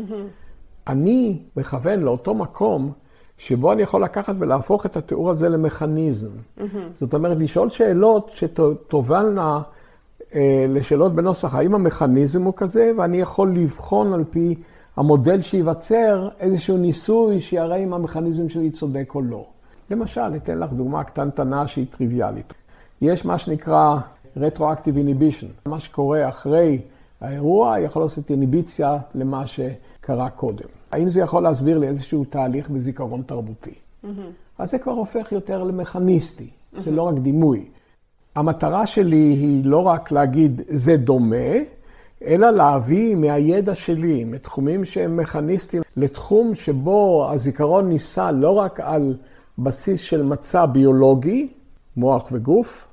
[0.86, 2.92] אני מכוון לאותו מקום
[3.38, 6.30] שבו אני יכול לקחת ולהפוך את התיאור הזה למכניזם.
[6.58, 6.62] Mm-hmm.
[6.94, 9.60] זאת אומרת, לשאול שאלות שתובלנה
[10.34, 14.54] אה, לשאלות בנוסח, האם המכניזם הוא כזה, ואני יכול לבחון על פי
[14.96, 19.46] המודל שייווצר איזשהו ניסוי שיראה אם המכניזם שלי צודק או לא.
[19.90, 22.52] למשל, אתן לך דוגמה קטנטנה שהיא טריוויאלית.
[23.02, 23.96] יש מה שנקרא
[24.36, 25.68] Retroactive Inhibition.
[25.68, 26.80] מה שקורה אחרי
[27.20, 30.68] האירוע יכול לעשות איניביציה למה שקרה קודם.
[30.92, 33.70] האם זה יכול להסביר לי איזשהו תהליך בזיכרון תרבותי?
[33.70, 34.08] Mm-hmm.
[34.58, 36.82] אז זה כבר הופך יותר למכניסטי, mm-hmm.
[36.82, 37.64] זה לא רק דימוי.
[38.34, 41.46] המטרה שלי היא לא רק להגיד זה דומה,
[42.24, 49.16] אלא להביא מהידע שלי, מתחומים שהם מכניסטיים, לתחום שבו הזיכרון ניסה לא רק על
[49.58, 51.48] בסיס של מצע ביולוגי,
[51.96, 52.88] מוח וגוף,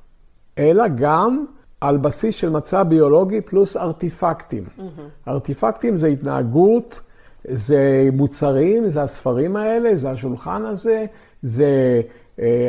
[0.57, 1.45] אלא גם
[1.82, 4.63] על בסיס של מצע ביולוגי פלוס ארטיפקטים.
[4.65, 4.82] Mm-hmm.
[5.28, 6.99] ארטיפקטים זה התנהגות,
[7.47, 11.05] זה מוצרים, זה הספרים האלה, זה השולחן הזה,
[11.41, 12.01] זה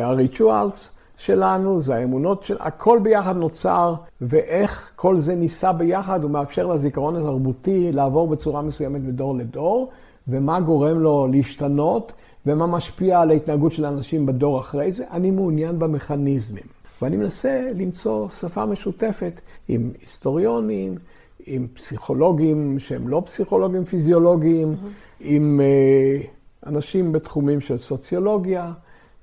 [0.03, 2.57] הריטואלס, שלנו, זה האמונות של...
[2.61, 9.01] הכל ביחד נוצר, ואיך כל זה נישא ביחד, הוא מאפשר לזיכרון התרבותי לעבור בצורה מסוימת
[9.01, 9.91] מדור לדור,
[10.29, 12.13] ומה גורם לו להשתנות,
[12.47, 15.05] ומה משפיע על ההתנהגות של האנשים בדור אחרי זה.
[15.11, 16.65] אני מעוניין במכניזמים.
[17.03, 20.95] ואני מנסה למצוא שפה משותפת עם היסטוריונים,
[21.47, 24.89] עם פסיכולוגים שהם לא פסיכולוגים פיזיולוגיים, mm-hmm.
[25.21, 28.73] עם uh, אנשים בתחומים של סוציולוגיה,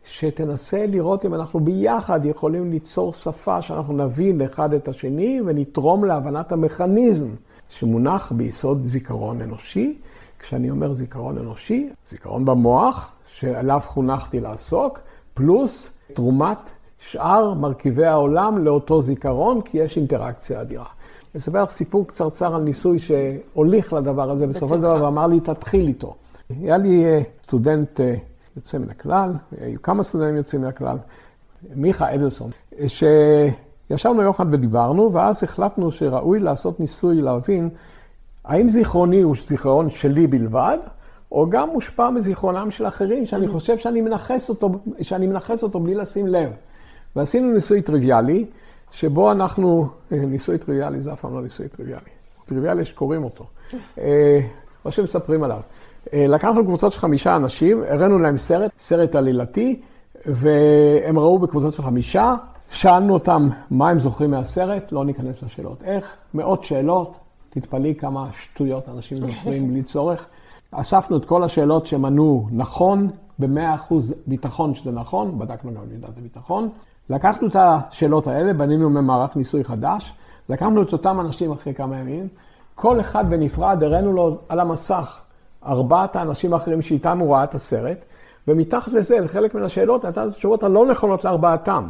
[0.05, 6.51] שתנסה לראות אם אנחנו ביחד יכולים ליצור שפה שאנחנו נבין אחד את השני ונתרום להבנת
[6.51, 7.29] המכניזם
[7.69, 9.97] שמונח ביסוד זיכרון אנושי.
[10.39, 14.99] כשאני אומר זיכרון אנושי, זיכרון במוח, שעליו חונכתי לעסוק,
[15.33, 20.85] פלוס תרומת שאר מרכיבי העולם לאותו זיכרון, כי יש אינטראקציה אדירה.
[21.37, 25.87] אספר לך סיפור קצרצר על ניסוי שהוליך לדבר הזה בסופו של דבר ואמר לי, תתחיל
[25.87, 26.15] איתו.
[26.49, 28.15] היה לי אה, סטודנט אה,
[28.55, 30.97] יוצא מן הכלל, היו כמה סטודנטים יוצאים מן הכלל,
[31.75, 32.51] מיכה אדלסון,
[32.87, 37.69] שישבנו יום אחד ודיברנו, ואז החלטנו שראוי לעשות ניסוי להבין
[38.45, 40.77] האם זיכרוני הוא זיכרון שלי בלבד,
[41.31, 43.51] או גם מושפע מזיכרונם של אחרים, שאני mm-hmm.
[43.51, 44.69] חושב שאני מנכס אותו,
[45.01, 46.51] שאני מנכס אותו בלי לשים לב.
[47.15, 48.45] ועשינו ניסוי טריוויאלי,
[48.91, 52.09] שבו אנחנו, אה, ניסוי טריוויאלי זה אף פעם לא ניסוי טריוויאלי.
[52.45, 53.45] טריוויאלי שקוראים אותו,
[53.97, 54.39] אה,
[54.85, 55.59] או שמספרים עליו.
[56.13, 59.79] אה, לקחנו קבוצות של חמישה אנשים, הראינו להם סרט, סרט עלילתי,
[60.25, 62.35] והם ראו בקבוצות של חמישה,
[62.69, 67.17] שאלנו אותם מה הם זוכרים מהסרט, לא ניכנס לשאלות איך, מאות שאלות,
[67.49, 70.25] תתפלאי כמה שטויות אנשים זוכרים בלי צורך.
[70.71, 73.93] אספנו את כל השאלות שהם ענו נכון, ב-100%
[74.27, 76.69] ביטחון שזה נכון, בדקנו גם את מידת הביטחון.
[77.09, 80.13] לקחנו את השאלות האלה, בנינו ממערך ניסוי חדש,
[80.49, 82.27] לקחנו את אותם אנשים אחרי כמה ימים,
[82.75, 85.21] כל אחד בנפרד הראינו לו על המסך
[85.65, 88.05] ארבעת האנשים האחרים שאיתם הוא ראה את הסרט,
[88.47, 91.89] ומתחת לזה, לחלק מן השאלות, נתן את התשובות הלא נכונות לארבעתם.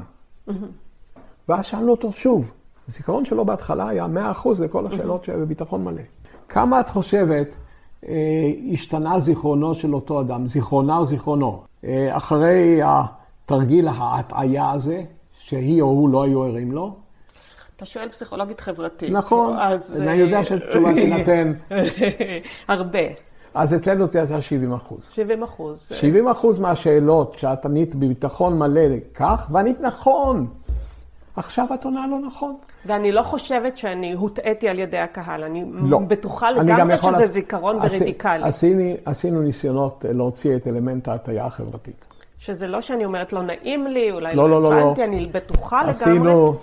[1.50, 2.52] ואז שאלנו אותו שוב,
[2.88, 6.02] הזיכרון שלו בהתחלה היה 100% לכל השאלות שבביטחון מלא.
[6.50, 7.56] כמה את חושבת
[8.08, 8.14] אה,
[8.74, 15.04] השתנה זיכרונו של אותו אדם, זיכרונה או זיכרונו, אה, אחרי התרגיל ההטעיה הזה,
[15.40, 16.96] שהיא או הוא לא היו ערים לו?
[17.76, 19.12] אתה שואל פסיכולוגית חברתית.
[19.12, 20.02] נכון, אז...
[20.02, 21.54] אני יודע שהתשובה תינתן.
[22.68, 23.00] הרבה.
[23.54, 25.06] אז אצלנו זה יצא 70 אחוז.
[25.12, 25.90] 70 אחוז.
[25.94, 28.82] 70 אחוז מהשאלות שאת ענית בביטחון מלא
[29.14, 30.48] כך, וענית נכון.
[31.36, 32.56] עכשיו את עונה לא נכון.
[32.86, 36.00] ואני לא חושבת שאני הוטעיתי על ידי הקהל, אני לא.
[36.00, 37.32] בטוחה לגמרי שזה לס...
[37.32, 38.44] זיכרון עשי, ורדיקלי.
[38.44, 42.06] עשינו, עשינו ניסיונות להוציא את אלמנט ההטייה החברתית.
[42.40, 45.06] שזה לא שאני אומרת לא נעים לי, אולי לא, לא, לא, לא הבנתי, לא.
[45.06, 46.32] אני בטוחה עשינו, לגמרי.
[46.32, 46.56] עשינו,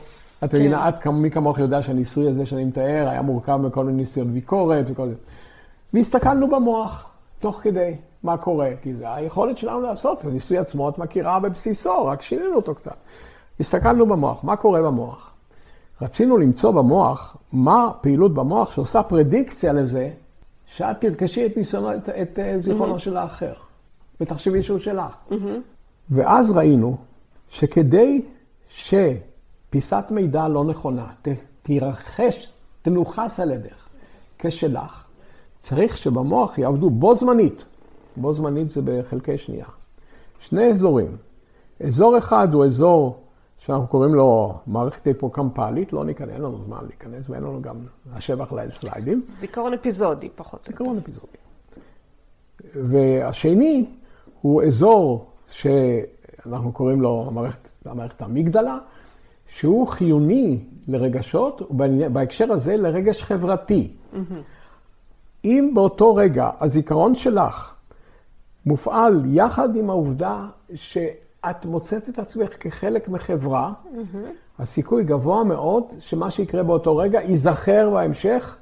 [0.44, 1.10] את מבינה, כן.
[1.10, 5.08] את מי כמוך יודע שהניסוי הזה שאני מתאר היה מורכב מכל מיני ניסיונות ביקורת וכל
[5.08, 5.14] זה.
[5.92, 11.40] והסתכלנו במוח, תוך כדי, מה קורה, כי זה היכולת שלנו לעשות, הניסוי עצמו את מכירה
[11.40, 12.96] בבסיסו, רק שינינו אותו קצת.
[13.60, 15.30] הסתכלנו במוח, מה קורה במוח?
[16.02, 20.10] רצינו למצוא במוח מה פעילות במוח שעושה פרדיקציה לזה
[20.66, 22.98] שאת תרכשי את ניסיונו, את, את אה, זיכרונו mm-hmm.
[22.98, 23.52] של האחר,
[24.20, 25.14] ותחשבי שהוא שלך.
[25.30, 25.34] Mm-hmm.
[26.10, 26.96] ואז ראינו
[27.48, 28.22] שכדי
[28.68, 31.06] שפיסת מידע לא נכונה
[31.62, 32.50] תירכש,
[32.82, 33.88] תנוכס על ידך
[34.38, 35.04] כשלך,
[35.60, 37.64] צריך שבמוח יעבדו בו זמנית,
[38.16, 39.66] בו זמנית זה בחלקי שנייה,
[40.40, 41.16] שני אזורים.
[41.86, 43.20] אזור אחד הוא אזור
[43.58, 47.76] שאנחנו קוראים לו מערכת היפוקמפלית, לא ניכנס, אין לנו זמן להיכנס ואין לנו גם
[48.12, 49.18] השבח לסליידים.
[49.18, 50.64] זיכרון אפיזודי פחות.
[50.66, 51.36] זיכרון אפיזודי.
[52.74, 53.86] והשני
[54.40, 58.78] הוא אזור שאנחנו קוראים לו המערכת, המערכת המגדלה,
[59.48, 63.92] שהוא חיוני לרגשות, ובהקשר הזה לרגש חברתי.
[64.12, 64.16] Mm-hmm.
[65.44, 67.74] אם באותו רגע הזיכרון שלך
[68.66, 74.16] מופעל יחד עם העובדה שאת מוצאת את עצמך כחלק מחברה, mm-hmm.
[74.58, 78.56] הסיכוי גבוה מאוד שמה שיקרה באותו רגע ייזכר בהמשך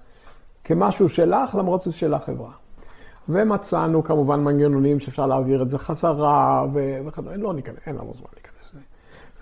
[0.64, 2.50] כמשהו שלך, למרות שזה של החברה.
[3.28, 6.66] ומצאנו כמובן מנגנונים שאפשר להעביר את זה חזרה
[7.06, 8.80] וכדומה, לא ניכנס, אין לנו זמן להיכנס לזה.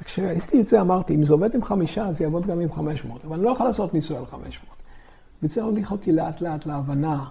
[0.01, 3.24] וכשעשיתי את זה אמרתי, אם זה עובד עם חמישה, זה יעבוד גם עם חמש מאות,
[3.24, 4.74] אבל אני לא יכול לעשות ניסוי על חמש מאות.
[5.45, 7.25] וזה הוליך אותי לאט לאט להבנה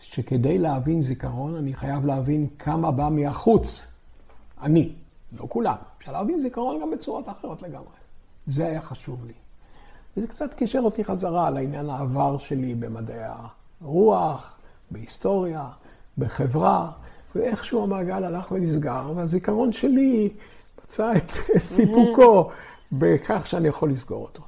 [0.00, 3.86] שכדי להבין זיכרון, אני חייב להבין כמה בא מהחוץ.
[4.62, 4.92] אני,
[5.32, 5.76] לא כולם.
[5.98, 7.86] אפשר להבין זיכרון גם בצורות אחרות לגמרי.
[8.46, 9.32] זה היה חשוב לי.
[10.16, 13.20] וזה קצת קישר אותי חזרה לעניין העבר שלי במדעי
[13.80, 14.58] הרוח,
[14.90, 15.68] בהיסטוריה,
[16.18, 16.90] בחברה,
[17.34, 20.30] ואיכשהו המעגל הלך ונסגר, והזיכרון שלי
[20.84, 21.28] מצא את
[21.74, 22.50] סיפוקו
[22.92, 24.42] בכך שאני יכול לסגור אותו.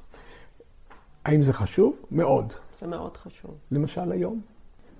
[1.25, 1.95] האם זה חשוב?
[2.11, 2.53] מאוד.
[2.79, 3.57] זה מאוד חשוב.
[3.71, 4.41] למשל היום,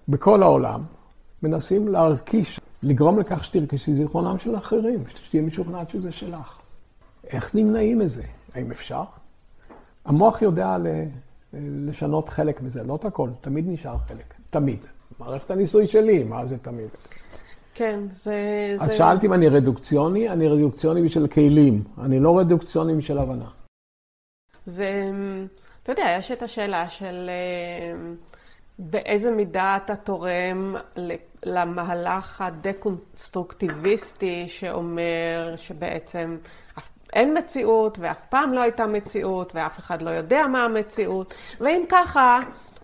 [0.07, 0.83] בכל העולם
[1.43, 6.59] מנסים להרכיש, לגרום לכך שתרכשי זיכרונם של אחרים, שתהיה משוכנעת שזה שלך.
[7.27, 8.23] איך נמנעים מזה?
[8.53, 9.03] האם אפשר?
[10.05, 10.77] המוח יודע
[11.53, 14.79] לשנות חלק מזה, לא את הכל, תמיד נשאר חלק, תמיד.
[15.19, 16.89] מערכת הניסוי שלי, מה זה תמיד?
[17.73, 18.35] כן, זה...
[18.79, 18.95] אז זה...
[18.95, 23.49] שאלתי אם אני רדוקציוני, אני רדוקציוני בשביל כלים, אני לא רדוקציוני בשביל הבנה.
[24.65, 25.11] זה,
[25.85, 27.95] אתה יודע, יש את השאלה של אה,
[28.79, 30.75] באיזה מידה אתה תורם
[31.45, 36.37] למהלך הדקונסטרוקטיביסטי שאומר שבעצם
[37.13, 42.39] אין מציאות ואף פעם לא הייתה מציאות ואף אחד לא יודע מה המציאות, ואם ככה,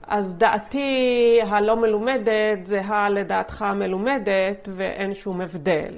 [0.08, 5.94] אז דעתי הלא מלומדת זהה לדעתך המלומדת ואין שום הבדל.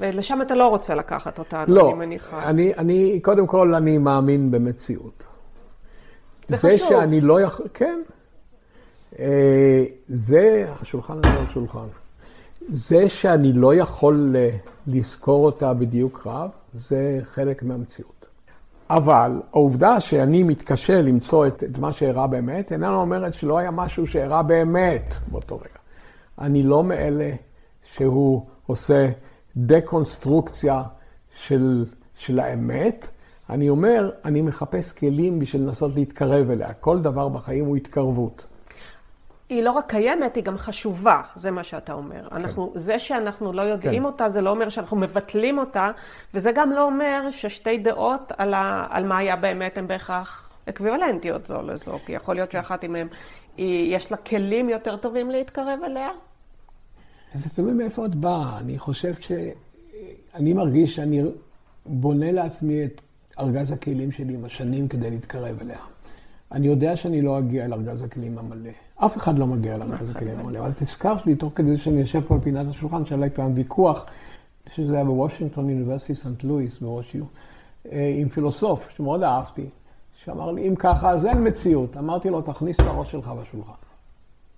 [0.00, 2.36] ולשם אתה לא רוצה לקחת אותנו, לא, אני מניחה.
[2.36, 5.31] לא, אני, אני, קודם כל, אני מאמין במציאות.
[6.48, 6.88] זה, זה חשוב.
[6.88, 8.00] שאני לא יכול, כן.
[9.18, 11.86] אה, זה, השולחן הזה הוא שולחן.
[12.68, 14.36] זה שאני לא יכול
[14.86, 18.26] לזכור אותה בדיוק רב, זה חלק מהמציאות.
[18.90, 24.06] אבל העובדה שאני מתקשה למצוא את, את מה שאירע באמת, איננה אומרת שלא היה משהו
[24.06, 25.78] שאירע באמת באותו רגע.
[26.38, 27.30] אני לא מאלה
[27.82, 29.10] שהוא עושה
[29.56, 30.82] דקונסטרוקציה
[31.36, 31.84] של,
[32.14, 33.08] של האמת.
[33.50, 36.72] אני אומר, אני מחפש כלים בשביל לנסות להתקרב אליה.
[36.72, 38.46] כל דבר בחיים הוא התקרבות.
[39.48, 42.28] היא לא רק קיימת, היא גם חשובה, זה מה שאתה אומר.
[42.28, 42.36] כן.
[42.36, 44.06] אנחנו, זה שאנחנו לא יודעים כן.
[44.06, 45.90] אותה, זה לא אומר שאנחנו מבטלים אותה,
[46.34, 51.46] וזה גם לא אומר ששתי דעות על, ה, על מה היה באמת הן בהכרח אקוויוולנטיות
[51.46, 53.08] זו לזו, כי יכול להיות שאחת מהן,
[53.58, 56.08] יש לה כלים יותר טובים להתקרב אליה?
[57.34, 58.58] זה תלוי מאיפה את באה.
[58.58, 59.32] אני חושב ש...
[60.34, 61.22] אני מרגיש שאני
[61.86, 63.00] בונה לעצמי את
[63.38, 65.78] ארגז הכלים שלי עם השנים כדי להתקרב אליה.
[66.52, 68.70] אני יודע שאני לא אגיע אל ארגז הכלים המלא.
[68.96, 70.58] אף אחד לא מגיע ארגז הכלים המלא.
[70.58, 74.06] אבל תזכרת לי, תוך כדי שאני יושב פה על פינת השולחן, שהיה לי פעם ויכוח,
[74.68, 77.24] שזה היה בוושינגטון אוניברסיטי סנט לואיס, בראש יו,
[77.92, 79.66] אה, עם פילוסוף שמאוד אהבתי,
[80.14, 81.96] שאמר לי, אם ככה, אז אין מציאות.
[81.96, 83.72] אמרתי לו, תכניס את הראש שלך בשולחן.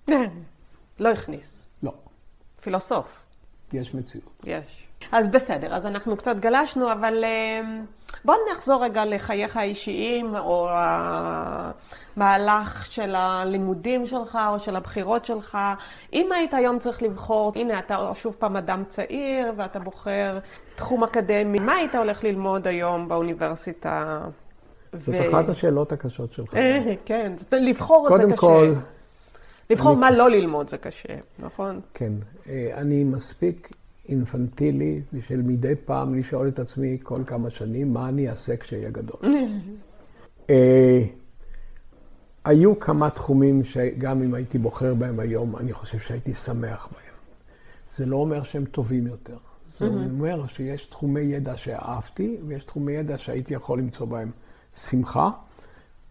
[0.99, 1.65] לא הכניס.
[1.83, 1.91] לא.
[2.61, 3.19] פילוסוף.
[3.73, 4.43] יש מציאות.
[4.43, 4.84] יש.
[5.11, 7.61] אז בסדר, אז אנחנו קצת גלשנו, אבל אה,
[8.25, 10.69] בוא נחזור רגע לחייך האישיים, או
[12.17, 15.57] המהלך של הלימודים שלך, או של הבחירות שלך.
[16.13, 20.39] אם היית היום צריך לבחור, הנה, אתה שוב פעם אדם צעיר, ואתה בוחר
[20.75, 24.21] תחום אקדמי, מה היית הולך ללמוד היום באוניברסיטה?
[24.93, 25.29] זאת ו...
[25.29, 26.55] אחת השאלות הקשות שלך.
[27.05, 28.35] כן, לבחור את זה קשה.
[28.35, 28.73] קודם כל...
[29.69, 29.99] לבחור אני...
[29.99, 31.81] מה לא ללמוד זה קשה, נכון?
[31.93, 32.11] כן.
[32.49, 33.69] אה, אני מספיק
[34.09, 39.19] אינפנטילי בשביל מדי פעם לשאול את עצמי כל כמה שנים, מה אני אעשה כשאהיה גדול.
[40.49, 41.03] אה,
[42.45, 47.15] היו כמה תחומים שגם אם הייתי בוחר בהם היום, אני חושב שהייתי שמח בהם.
[47.95, 49.37] זה לא אומר שהם טובים יותר.
[49.79, 54.31] זה אומר שיש תחומי ידע שאהבתי, ויש תחומי ידע שהייתי יכול למצוא בהם
[54.75, 55.29] שמחה.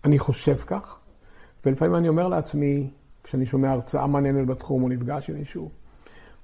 [0.04, 0.98] אני חושב כך,
[1.66, 2.90] ולפעמים אני אומר לעצמי,
[3.24, 5.70] כשאני שומע הרצאה מעניינת בתחום או נפגש עם מישהו,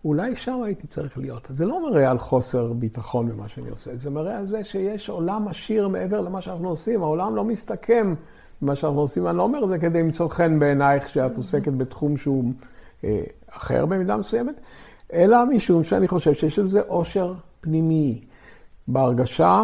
[0.05, 1.47] אולי שם הייתי צריך להיות.
[1.51, 5.49] זה לא מראה על חוסר ביטחון במה שאני עושה, זה מראה על זה שיש עולם
[5.49, 7.03] עשיר מעבר למה שאנחנו עושים.
[7.03, 8.15] העולם לא מסתכם
[8.63, 12.53] במה שאנחנו עושים, אני לא אומר זה כדי למצוא חן בעינייך שאת עוסקת בתחום שהוא
[13.05, 14.55] אה, אחר במידה מסוימת,
[15.13, 18.25] אלא משום שאני חושב שיש לזה עושר פנימי,
[18.89, 19.63] בהרגשה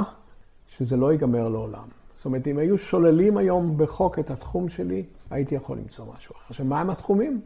[0.68, 1.88] שזה לא ייגמר לעולם.
[2.16, 6.44] זאת אומרת, אם היו שוללים היום בחוק את התחום שלי, הייתי יכול למצוא משהו אחר.
[6.48, 7.40] עכשיו, מהם התחומים?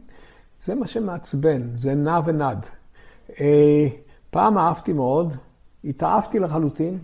[0.65, 2.65] זה מה שמעצבן, זה נע ונד.
[3.39, 3.87] אה,
[4.29, 5.35] פעם אהבתי מאוד,
[5.83, 6.97] התאהבתי לחלוטין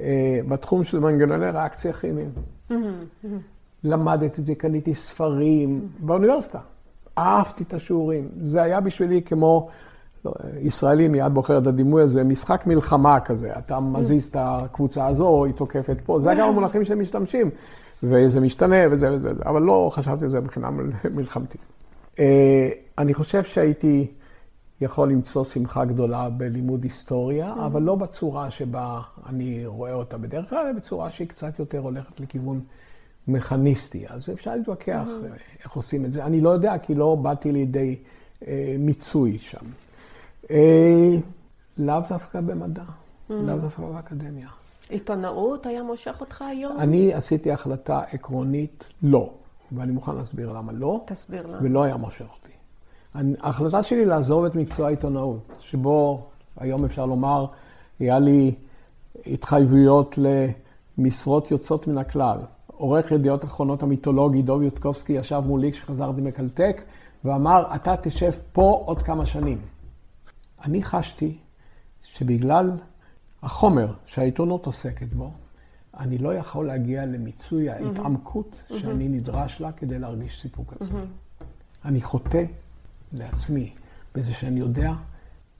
[0.00, 2.30] אה, בתחום של מנגנוני ריאקציה כימיים.
[3.84, 6.58] למדתי את זה, קניתי ספרים באוניברסיטה.
[7.18, 8.28] אהבתי את השיעורים.
[8.40, 9.68] זה היה בשבילי כמו,
[10.24, 13.52] לא, ישראלי מיד בוחר את הדימוי הזה, משחק מלחמה כזה.
[13.58, 16.20] אתה מזיז את הקבוצה הזו, היא תוקפת פה.
[16.20, 17.50] זה גם המונחים שהם משתמשים.
[18.02, 20.70] וזה משתנה וזה וזה, אבל לא חשבתי על זה מבחינה
[21.14, 21.60] מלחמתית.
[22.18, 24.06] אה, אני חושב שהייתי
[24.80, 27.60] יכול למצוא שמחה גדולה בלימוד היסטוריה, mm.
[27.60, 32.20] אבל לא בצורה שבה אני רואה אותה בדרך כלל, אלא בצורה שהיא קצת יותר הולכת
[32.20, 32.60] לכיוון
[33.28, 34.04] מכניסטי.
[34.08, 35.64] אז אפשר להתווכח mm.
[35.64, 36.24] איך עושים את זה.
[36.24, 37.96] אני לא יודע, כי לא באתי לידי
[38.46, 39.66] אה, מיצוי שם.
[40.50, 41.16] אה,
[41.78, 43.32] לאו דווקא במדע, mm.
[43.32, 44.48] לאו דווקא באקדמיה.
[44.88, 46.78] עיתונאות היה מושך אותך היום?
[46.78, 49.34] אני עשיתי החלטה עקרונית לא,
[49.72, 51.04] ואני מוכן להסביר למה לא.
[51.06, 51.58] תסביר למה.
[51.62, 52.45] ולא היה מושך אותי.
[53.40, 57.46] ההחלטה שלי לעזוב את מקצוע העיתונאות, שבו היום אפשר לומר,
[57.98, 58.54] היה לי
[59.26, 60.18] התחייבויות
[60.98, 62.38] למשרות יוצאות מן הכלל.
[62.66, 66.82] עורך ידיעות אחרונות המיתולוגי דוב יודקובסקי ישב מולי כשחזרתי מקלטק
[67.24, 69.58] ואמר, אתה תשב פה עוד כמה שנים.
[70.64, 71.38] אני חשתי
[72.02, 72.70] שבגלל
[73.42, 75.30] החומר שהעיתונות עוסקת בו,
[75.98, 81.00] אני לא יכול להגיע למיצוי ההתעמקות שאני נדרש לה כדי להרגיש סיפוק עצמי.
[81.84, 82.44] אני חוטא
[83.12, 83.72] לעצמי
[84.14, 84.92] בזה שאני יודע,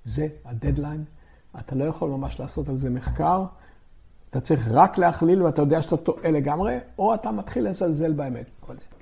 [0.04, 1.04] זה הדדליין,
[1.58, 3.44] אתה לא יכול ממש לעשות על זה מחקר,
[4.30, 8.46] אתה צריך רק להכליל ואתה יודע שאתה טועה לגמרי, או אתה מתחיל לזלזל באמת.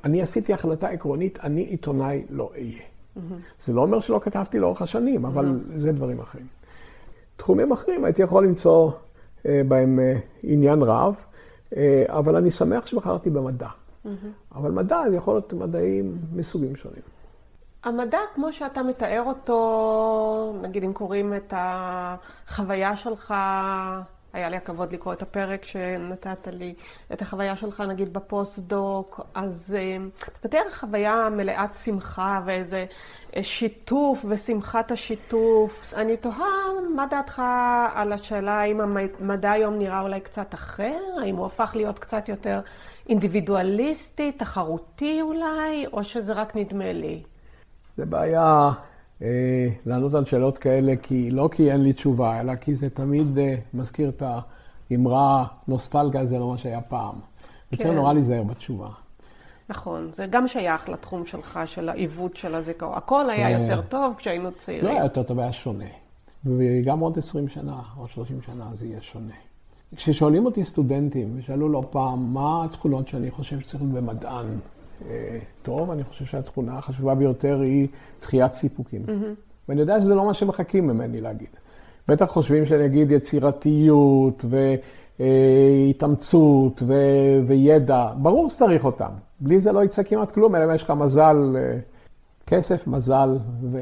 [0.05, 2.82] אני עשיתי החלטה עקרונית, אני עיתונאי לא אהיה.
[3.64, 6.47] זה לא אומר שלא כתבתי לאורך השנים, אבל זה דברים אחרים.
[7.36, 8.90] תחומים אחרים הייתי יכול למצוא
[9.47, 11.24] אה, בהם אה, עניין רב,
[11.76, 13.68] אה, אבל אני שמח שבחרתי במדע.
[14.55, 17.14] אבל מדע יכול להיות מדעים מסוגים שונים.
[17.85, 23.35] המדע, כמו שאתה מתאר אותו, נגיד אם קוראים את החוויה שלך,
[24.32, 26.74] היה לי הכבוד לקרוא את הפרק שנתת לי,
[27.12, 29.76] את החוויה שלך נגיד בפוסט-דוק, אז
[30.41, 32.87] אתה מתאר חוויה מלאת שמחה ואיזה
[33.43, 35.95] שיתוף ושמחת השיתוף.
[35.95, 36.49] אני תוהה,
[36.95, 37.43] מה דעתך
[37.95, 41.01] על השאלה האם המדע היום נראה אולי קצת אחר?
[41.22, 42.61] האם הוא הפך להיות קצת יותר
[43.09, 47.22] אינדיבידואליסטי, תחרותי אולי, או שזה רק נדמה לי?
[47.97, 48.70] זה בעיה
[49.22, 53.38] אה, לענות על שאלות כאלה, כי לא כי אין לי תשובה, אלא כי זה תמיד
[53.38, 54.22] אה, מזכיר את
[54.90, 57.14] האמרה נוסטלגיה זה לא מה שהיה פעם.
[57.14, 57.76] כן.
[57.76, 58.88] וצריך נורא להיזהר בתשובה.
[59.68, 62.95] נכון, זה גם שייך לתחום שלך, של העיוות של הזיכרון.
[62.97, 64.84] הכל היה אה, יותר טוב כשהיינו צעירים.
[64.84, 65.84] לא היה יותר טוב, היה שונה.
[66.45, 69.34] וגם עוד 20 שנה או 30 שנה זה יהיה שונה.
[69.97, 74.47] כששואלים אותי סטודנטים, ושאלו לא פעם, מה התכונות שאני חושב שצריך להיות במדען
[75.63, 77.89] טוב, אני חושב שהתכונה החשובה ביותר היא
[78.23, 79.03] דחיית סיפוקים.
[79.07, 79.69] Mm-hmm.
[79.69, 81.49] ואני יודע שזה לא מה שמחכים ממני להגיד.
[82.09, 84.45] בטח חושבים שאני אגיד יצירתיות
[85.19, 86.95] והתאמצות ו...
[87.47, 89.11] וידע, ברור שצריך אותם.
[89.41, 91.79] בלי זה לא יצא כמעט כלום, אלא אם יש לך מזל, אה,
[92.47, 93.79] כסף, מזל ו...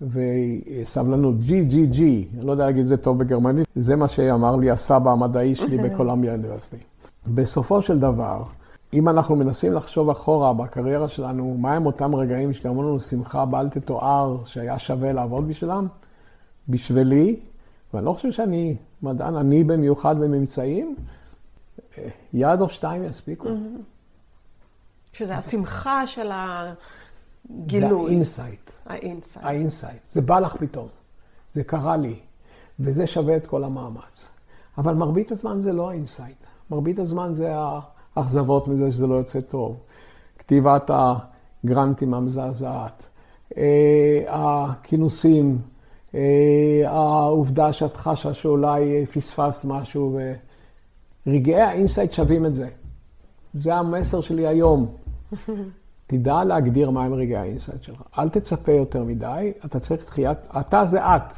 [0.00, 5.10] וסבלנות, GGG, אני לא יודע להגיד את זה טוב בגרמנית, זה מה שאמר לי הסבא
[5.10, 6.76] המדעי שלי בקולומביה אוניברסיטי.
[7.26, 8.42] בסופו של דבר,
[8.92, 14.44] אם אנחנו מנסים לחשוב אחורה בקריירה שלנו, מהם אותם רגעים שגרמו לנו שמחה בל תתואר,
[14.44, 15.86] שהיה שווה לעבוד בשבילם?
[16.68, 17.40] בשבילי,
[17.94, 20.96] ואני לא חושב שאני מדען עני במיוחד בממצאים,
[22.32, 23.48] יד או שתיים יספיקו.
[25.12, 28.02] שזה השמחה של הגילוי.
[28.02, 28.70] זה ה insight.
[28.86, 29.44] ה insight.
[29.44, 30.02] ה insight.
[30.12, 30.88] זה בא לך פתאום.
[31.54, 32.18] זה קרה לי.
[32.80, 34.28] וזה שווה את כל המאמץ.
[34.78, 36.36] אבל מרבית הזמן זה לא ה insight.
[36.70, 37.54] מרבית הזמן זה
[38.16, 39.76] האכזבות מזה שזה לא יוצא טוב.
[40.38, 43.08] כתיבת הגרנטים המזעזעת.
[43.56, 45.58] אה, הכינוסים.
[46.14, 50.18] אה, העובדה שאת חשה שאולי פספסת משהו.
[51.26, 52.68] רגעי ה insight שווים את זה.
[53.54, 54.86] זה המסר שלי היום.
[56.06, 58.02] תדע להגדיר מהם רגעי ה insight שלך.
[58.18, 61.32] אל תצפה יותר מדי, אתה צריך דחיית, אתה זה את,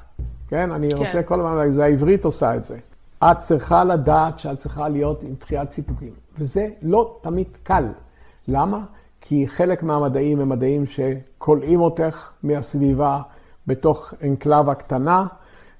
[0.48, 0.70] כן?
[0.70, 0.96] אני כן.
[0.96, 2.76] רוצה כל הזמן, זה העברית עושה את זה.
[3.24, 6.12] את צריכה לדעת שאת צריכה להיות עם דחיית סיפוקים.
[6.38, 7.84] וזה לא תמיד קל.
[8.48, 8.84] למה?
[9.20, 13.20] כי חלק מהמדעים הם מדעים שכולאים אותך מהסביבה
[13.66, 15.26] בתוך אנקלבה קטנה,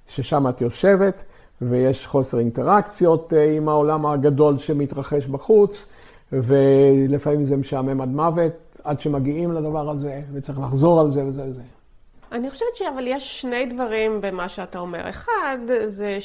[0.07, 1.25] ששם את יושבת,
[1.63, 5.87] ויש חוסר אינטראקציות אה, עם העולם הגדול שמתרחש בחוץ.
[6.33, 8.53] ולפעמים זה משעמם עד מוות,
[8.85, 11.63] עד שמגיעים לדבר הזה, וצריך לחזור על זה וזה וזה.
[12.33, 15.09] אני חושבת שאבל יש שני דברים במה שאתה אומר.
[15.09, 16.19] אחד, זה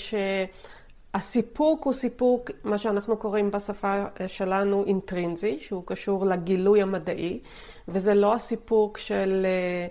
[1.18, 7.40] שהסיפוק הוא סיפוק, מה שאנחנו קוראים בשפה שלנו אינטרינזי, שהוא קשור לגילוי המדעי,
[7.88, 9.88] וזה לא הסיפוק של אה,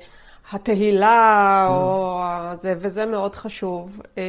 [0.53, 2.21] התהילה, או
[2.59, 4.01] זה, וזה מאוד חשוב.
[4.17, 4.23] אמ,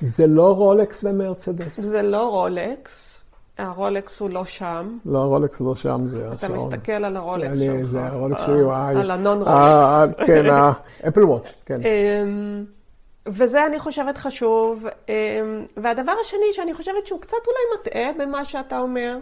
[0.00, 1.80] זה לא רולקס ומרצדס.
[1.80, 3.22] זה לא רולקס.
[3.58, 4.98] הרולקס הוא לא שם.
[5.06, 6.34] לא, הרולקס לא שם, זה השעון.
[6.34, 7.86] אתה מסתכל על הרולקס שלך.
[7.86, 8.88] זה הרולקס שלי, הוא ה...
[8.88, 10.26] על הנון רולקס.
[10.26, 10.44] כן,
[11.02, 11.80] ה Apple Watch, כן.
[13.26, 14.84] וזה אני חושבת חשוב.
[15.08, 15.14] אמ,
[15.76, 19.18] והדבר השני שאני חושבת שהוא קצת אולי מטעה במה שאתה אומר,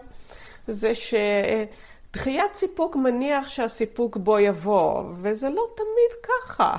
[0.69, 6.77] זה שדחיית סיפוק מניח שהסיפוק בו יבוא, וזה לא תמיד ככה.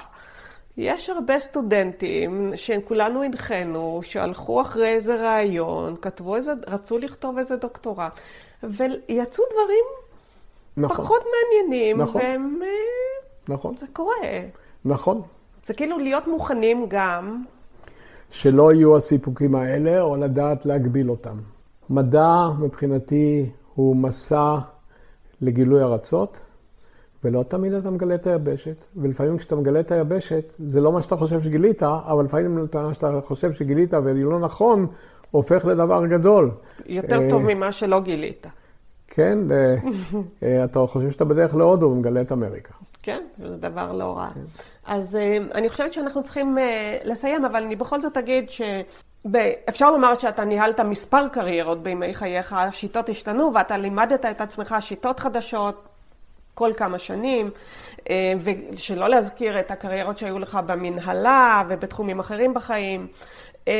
[0.77, 7.55] יש הרבה סטודנטים שהם כולנו הנחינו, שהלכו אחרי איזה רעיון, כתבו איזה, רצו לכתוב איזה
[7.55, 8.19] דוקטורט,
[8.63, 9.85] ויצאו דברים
[10.77, 10.97] נכון.
[10.97, 12.21] פחות מעניינים, נכון.
[12.21, 12.59] והם...
[12.63, 12.67] אה,
[13.47, 13.77] נכון.
[13.77, 14.15] זה קורה.
[14.85, 15.21] נכון.
[15.65, 17.43] זה כאילו להיות מוכנים גם...
[18.29, 21.37] שלא יהיו הסיפוקים האלה, או לדעת להגביל אותם.
[21.89, 24.55] מדע, מבחינתי, הוא מסע
[25.41, 26.39] לגילוי ארצות,
[27.23, 31.15] ולא תמיד אתה מגלה את היבשת, ולפעמים כשאתה מגלה את היבשת, זה לא מה שאתה
[31.17, 34.87] חושב שגילית, אבל לפעמים מה שאתה חושב שגילית ולא נכון,
[35.31, 36.51] הופך לדבר גדול.
[36.85, 38.47] יותר טוב אה, ממה שלא גילית.
[39.07, 39.39] כן,
[40.43, 42.73] אה, אתה חושב שאתה בדרך להודו ומגלה את אמריקה.
[43.05, 44.29] כן, זה דבר לא רע.
[44.33, 44.39] כן.
[44.85, 46.57] אז אה, אני חושבת שאנחנו צריכים
[47.03, 48.61] לסיים, אבל אני בכל זאת אגיד ש...
[49.69, 55.19] אפשר לומר שאתה ניהלת מספר קריירות בימי חייך, השיטות השתנו ואתה לימדת את עצמך שיטות
[55.19, 55.87] חדשות
[56.53, 57.49] כל כמה שנים,
[58.09, 63.07] אה, ושלא להזכיר את הקריירות שהיו לך במנהלה ובתחומים אחרים בחיים.
[63.67, 63.73] אה,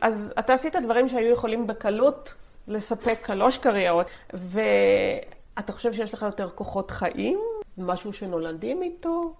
[0.00, 2.34] אז אתה עשית דברים שהיו יכולים בקלות
[2.68, 7.38] לספק שלוש קריירות, ואתה חושב שיש לך יותר כוחות חיים?
[7.80, 9.34] משהו שנולדים איתו?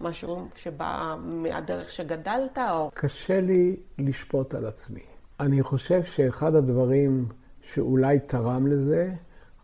[0.00, 2.90] משהו שבא מהדרך שגדלת, או...
[2.94, 5.00] קשה לי לשפוט על עצמי.
[5.40, 7.26] אני חושב שאחד הדברים
[7.62, 9.10] שאולי תרם לזה,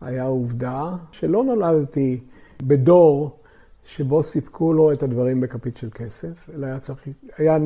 [0.01, 2.19] היה העובדה שלא נולדתי
[2.63, 3.39] בדור
[3.85, 7.07] שבו סיפקו לו את הדברים בכפית של כסף, אלא היה צריך,
[7.37, 7.57] היה,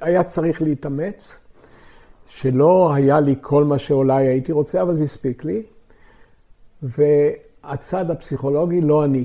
[0.00, 1.38] היה צריך להתאמץ,
[2.26, 5.62] שלא היה לי כל מה שאולי הייתי רוצה, אבל זה הספיק לי.
[7.68, 9.24] והצד הפסיכולוגי לא אני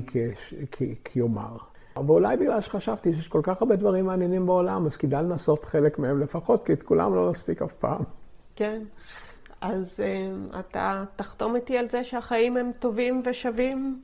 [1.04, 1.56] כיאמר.
[1.96, 6.20] ואולי בגלל שחשבתי שיש כל כך הרבה דברים מעניינים בעולם, אז כדאי לנסות חלק מהם
[6.20, 8.02] לפחות, כי את כולם לא נספיק אף פעם.
[8.56, 8.82] כן.
[9.60, 14.00] אז uh, אתה תחתום איתי על זה שהחיים הם טובים ושווים?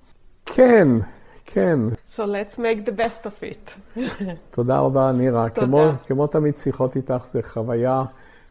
[0.46, 0.88] כן,
[1.44, 1.78] כן.
[2.08, 3.98] So let's make the best of it.
[4.50, 5.48] תודה רבה, נירה.
[5.48, 5.66] תודה.
[5.66, 8.04] כמו, כמו תמיד שיחות איתך, זה חוויה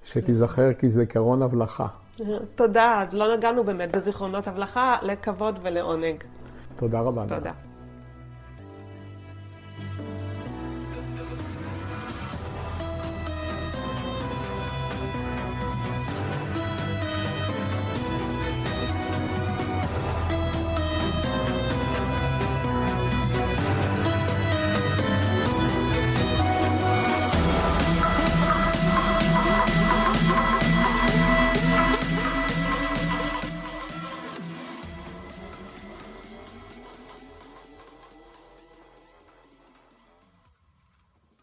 [0.08, 1.88] שתיזכר כזיכרון הבלחה.
[2.56, 6.24] תודה, אז לא נגענו באמת בזיכרונות הבלחה, לכבוד ולעונג.
[6.76, 7.26] תודה רבה.
[7.28, 7.52] תודה.